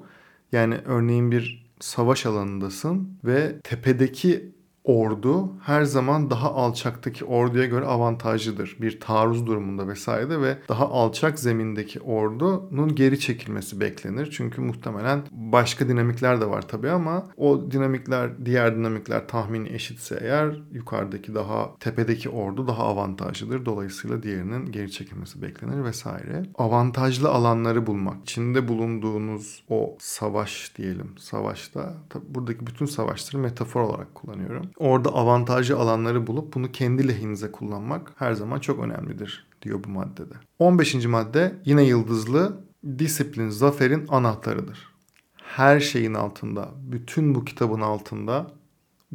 Yani 0.53 0.79
örneğin 0.85 1.31
bir 1.31 1.67
savaş 1.81 2.27
alanındasın 2.27 3.19
ve 3.25 3.61
tepedeki 3.65 4.53
ordu 4.87 5.53
her 5.63 5.85
zaman 5.85 6.31
daha 6.31 6.55
alçaktaki 6.55 7.25
orduya 7.25 7.65
göre 7.67 7.85
avantajlıdır. 7.85 8.77
Bir 8.81 9.01
taarruz 9.01 9.47
durumunda 9.47 9.89
vesaire 9.89 10.41
ve 10.41 10.59
daha 10.69 10.89
alçak 10.89 11.39
zemindeki 11.39 12.01
ordunun 12.01 12.95
geri 12.95 13.21
çekilmesi 13.21 13.81
beklenir. 13.81 14.31
Çünkü 14.31 14.61
muhtemelen 14.61 15.23
başka 15.31 15.89
dinamikler 15.89 16.41
de 16.41 16.51
var 16.51 16.69
tabii 16.69 16.91
ama 16.91 17.27
o 17.37 17.71
dinamikler 17.71 18.47
diğer 18.47 18.77
dinamikler 18.77 19.29
tahmini 19.29 19.69
eşitse 19.69 20.19
eğer 20.23 20.63
yukarıdaki 20.73 21.35
daha 21.35 21.77
tepedeki 21.81 22.29
ordu 22.29 22.69
daha 22.69 22.83
avantajlıdır. 22.83 23.67
Dolayısıyla 23.67 24.23
diğerinin 24.23 24.73
geri 24.73 24.91
çekilmesi 24.91 25.43
beklenir 25.43 25.85
vesaire. 25.85 26.43
Avantajlı 26.55 27.29
alanları 27.29 27.87
bulmak. 27.87 28.23
içinde 28.23 28.69
bulunduğunuz 28.69 29.65
o 29.69 29.97
savaş 30.01 30.73
diyelim. 30.79 31.15
Savaşta 31.19 31.95
tabii 32.11 32.25
buradaki 32.29 32.67
bütün 32.67 32.87
savaşları 32.87 33.43
metafor 33.43 33.81
olarak 33.81 34.15
kullanıyorum 34.15 34.71
orada 34.77 35.11
avantajlı 35.11 35.77
alanları 35.77 36.27
bulup 36.27 36.55
bunu 36.55 36.73
kendi 36.73 37.09
lehinize 37.09 37.53
kullanmak 37.53 38.13
her 38.17 38.33
zaman 38.33 38.59
çok 38.59 38.85
önemlidir 38.85 39.47
diyor 39.63 39.85
bu 39.85 39.89
maddede. 39.89 40.35
15. 40.59 40.95
madde 41.07 41.55
yine 41.65 41.83
yıldızlı 41.83 42.61
disiplin 42.99 43.49
zaferin 43.49 44.07
anahtarıdır. 44.09 44.97
Her 45.37 45.81
şeyin 45.81 46.15
altında, 46.15 46.71
bütün 46.79 47.35
bu 47.35 47.45
kitabın 47.45 47.81
altında 47.81 48.53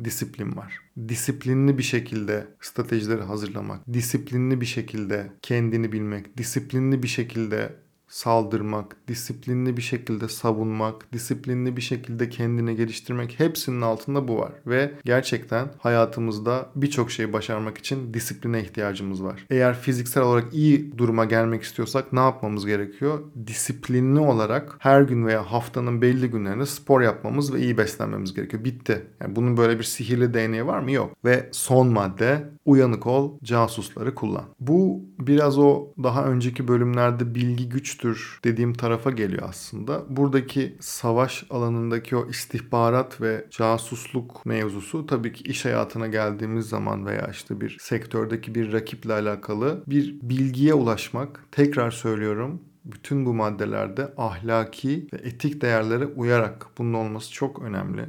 disiplin 0.03 0.57
var. 0.57 0.79
Disiplinli 1.07 1.77
bir 1.77 1.83
şekilde 1.83 2.47
stratejileri 2.61 3.21
hazırlamak, 3.21 3.93
disiplinli 3.93 4.61
bir 4.61 4.65
şekilde 4.65 5.31
kendini 5.41 5.91
bilmek, 5.91 6.37
disiplinli 6.37 7.03
bir 7.03 7.07
şekilde 7.07 7.75
saldırmak, 8.11 8.95
disiplinli 9.07 9.77
bir 9.77 9.81
şekilde 9.81 10.27
savunmak, 10.27 11.13
disiplinli 11.13 11.77
bir 11.77 11.81
şekilde 11.81 12.29
kendini 12.29 12.75
geliştirmek 12.75 13.39
hepsinin 13.39 13.81
altında 13.81 14.27
bu 14.27 14.37
var. 14.37 14.51
Ve 14.67 14.91
gerçekten 15.05 15.67
hayatımızda 15.79 16.69
birçok 16.75 17.11
şeyi 17.11 17.33
başarmak 17.33 17.77
için 17.77 18.13
disipline 18.13 18.61
ihtiyacımız 18.61 19.23
var. 19.23 19.45
Eğer 19.49 19.79
fiziksel 19.79 20.23
olarak 20.23 20.53
iyi 20.53 20.97
duruma 20.97 21.25
gelmek 21.25 21.63
istiyorsak 21.63 22.13
ne 22.13 22.19
yapmamız 22.19 22.65
gerekiyor? 22.65 23.19
Disiplinli 23.47 24.19
olarak 24.19 24.75
her 24.79 25.01
gün 25.01 25.25
veya 25.25 25.51
haftanın 25.51 26.01
belli 26.01 26.31
günlerinde 26.31 26.65
spor 26.65 27.01
yapmamız 27.01 27.53
ve 27.53 27.59
iyi 27.59 27.77
beslenmemiz 27.77 28.33
gerekiyor. 28.33 28.63
Bitti. 28.63 29.05
Yani 29.21 29.35
bunun 29.35 29.57
böyle 29.57 29.79
bir 29.79 29.83
sihirli 29.83 30.33
değneği 30.33 30.67
var 30.67 30.79
mı? 30.79 30.91
Yok. 30.91 31.15
Ve 31.25 31.49
son 31.51 31.87
madde 31.87 32.49
uyanık 32.65 33.07
ol, 33.07 33.37
casusları 33.43 34.15
kullan. 34.15 34.45
Bu 34.59 35.01
biraz 35.19 35.57
o 35.59 35.87
daha 36.03 36.25
önceki 36.25 36.67
bölümlerde 36.67 37.35
bilgi 37.35 37.69
güç 37.69 38.00
güçtür 38.01 38.39
dediğim 38.43 38.73
tarafa 38.73 39.11
geliyor 39.11 39.49
aslında. 39.49 40.05
Buradaki 40.09 40.75
savaş 40.79 41.45
alanındaki 41.49 42.15
o 42.15 42.29
istihbarat 42.29 43.21
ve 43.21 43.45
casusluk 43.49 44.45
mevzusu 44.45 45.05
tabii 45.05 45.33
ki 45.33 45.43
iş 45.43 45.65
hayatına 45.65 46.07
geldiğimiz 46.07 46.69
zaman 46.69 47.05
veya 47.05 47.27
işte 47.31 47.61
bir 47.61 47.77
sektördeki 47.79 48.55
bir 48.55 48.73
rakiple 48.73 49.13
alakalı 49.13 49.83
bir 49.87 50.19
bilgiye 50.21 50.73
ulaşmak. 50.73 51.45
Tekrar 51.51 51.91
söylüyorum 51.91 52.61
bütün 52.85 53.25
bu 53.25 53.33
maddelerde 53.33 54.13
ahlaki 54.17 55.07
ve 55.13 55.17
etik 55.17 55.61
değerlere 55.61 56.05
uyarak 56.05 56.67
bunun 56.77 56.93
olması 56.93 57.33
çok 57.33 57.61
önemli. 57.61 58.05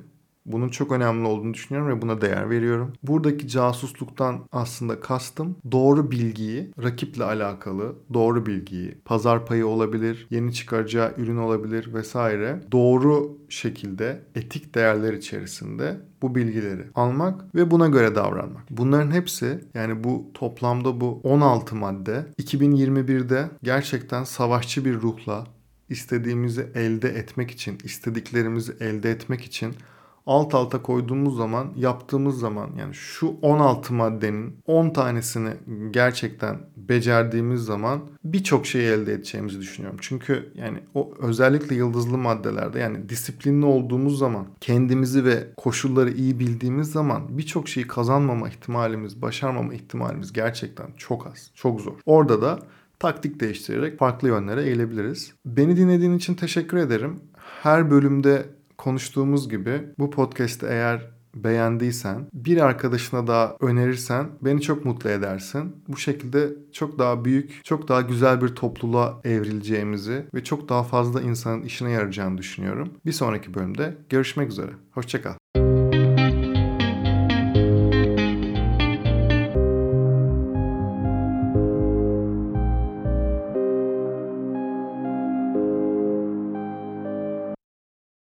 Bunun 0.47 0.69
çok 0.69 0.93
önemli 0.93 1.27
olduğunu 1.27 1.55
düşünüyorum 1.55 1.89
ve 1.89 2.03
buna 2.03 2.21
değer 2.21 2.51
veriyorum. 2.51 2.93
Buradaki 3.03 3.49
casusluktan 3.49 4.41
aslında 4.53 5.01
kastım 5.01 5.57
doğru 5.73 6.11
bilgiyi, 6.11 6.71
rakiple 6.83 7.25
alakalı 7.25 7.95
doğru 8.15 8.47
bilgiyi, 8.47 8.99
pazar 9.05 9.47
payı 9.47 9.67
olabilir, 9.67 10.27
yeni 10.31 10.55
çıkaracağı 10.55 11.15
ürün 11.17 11.37
olabilir 11.37 11.95
vesaire. 11.95 12.61
Doğru 12.73 13.39
şekilde 13.49 14.23
etik 14.35 14.75
değerler 14.75 15.13
içerisinde 15.13 16.01
bu 16.23 16.35
bilgileri 16.35 16.85
almak 16.95 17.55
ve 17.55 17.71
buna 17.71 17.89
göre 17.89 18.15
davranmak. 18.15 18.63
Bunların 18.71 19.11
hepsi 19.11 19.65
yani 19.75 20.05
bu 20.05 20.31
toplamda 20.35 21.01
bu 21.01 21.21
16 21.25 21.77
madde 21.77 22.27
2021'de 22.43 23.51
gerçekten 23.63 24.25
savaşçı 24.25 24.85
bir 24.85 24.95
ruhla 24.95 25.47
istediğimizi 25.89 26.67
elde 26.75 27.09
etmek 27.09 27.51
için, 27.51 27.79
istediklerimizi 27.85 28.73
elde 28.81 29.11
etmek 29.11 29.45
için 29.45 29.75
alt 30.27 30.55
alta 30.55 30.83
koyduğumuz 30.83 31.37
zaman, 31.37 31.73
yaptığımız 31.77 32.39
zaman 32.39 32.71
yani 32.79 32.95
şu 32.95 33.37
16 33.43 33.95
maddenin 33.95 34.57
10 34.67 34.91
tanesini 34.91 35.51
gerçekten 35.91 36.59
becerdiğimiz 36.77 37.61
zaman 37.61 38.01
birçok 38.25 38.67
şeyi 38.67 38.89
elde 38.89 39.13
edeceğimizi 39.13 39.61
düşünüyorum. 39.61 39.99
Çünkü 40.03 40.53
yani 40.55 40.79
o 40.95 41.15
özellikle 41.19 41.77
yıldızlı 41.77 42.19
maddelerde 42.19 42.79
yani 42.79 43.09
disiplinli 43.09 43.67
olduğumuz 43.67 44.19
zaman, 44.19 44.47
kendimizi 44.61 45.25
ve 45.25 45.47
koşulları 45.57 46.11
iyi 46.11 46.39
bildiğimiz 46.39 46.93
zaman 46.93 47.39
birçok 47.39 47.69
şeyi 47.69 47.87
kazanmama 47.87 48.49
ihtimalimiz, 48.49 49.23
başarmama 49.23 49.75
ihtimalimiz 49.75 50.33
gerçekten 50.33 50.87
çok 50.97 51.27
az, 51.27 51.51
çok 51.55 51.81
zor. 51.81 51.95
Orada 52.07 52.43
da 52.43 52.59
taktik 52.99 53.41
değiştirerek 53.41 53.99
farklı 53.99 54.29
yönlere 54.29 54.63
eğilebiliriz. 54.63 55.33
Beni 55.47 55.77
dinlediğin 55.77 56.17
için 56.17 56.35
teşekkür 56.35 56.77
ederim. 56.77 57.21
Her 57.63 57.91
bölümde 57.91 58.47
konuştuğumuz 58.83 59.49
gibi 59.49 59.83
bu 59.99 60.11
podcast'i 60.11 60.67
eğer 60.67 61.11
beğendiysen, 61.35 62.27
bir 62.33 62.57
arkadaşına 62.57 63.27
da 63.27 63.57
önerirsen 63.61 64.27
beni 64.41 64.61
çok 64.61 64.85
mutlu 64.85 65.11
edersin. 65.11 65.77
Bu 65.89 65.97
şekilde 65.97 66.49
çok 66.73 66.99
daha 66.99 67.25
büyük, 67.25 67.65
çok 67.65 67.89
daha 67.89 68.01
güzel 68.01 68.43
bir 68.43 68.49
topluluğa 68.49 69.21
evrileceğimizi 69.25 70.27
ve 70.35 70.45
çok 70.45 70.69
daha 70.69 70.83
fazla 70.83 71.23
insanın 71.23 71.63
işine 71.63 71.91
yarayacağını 71.91 72.39
düşünüyorum. 72.39 72.89
Bir 73.07 73.13
sonraki 73.13 73.55
bölümde 73.55 73.97
görüşmek 74.09 74.51
üzere. 74.51 74.71
Hoşçakal. 74.91 75.42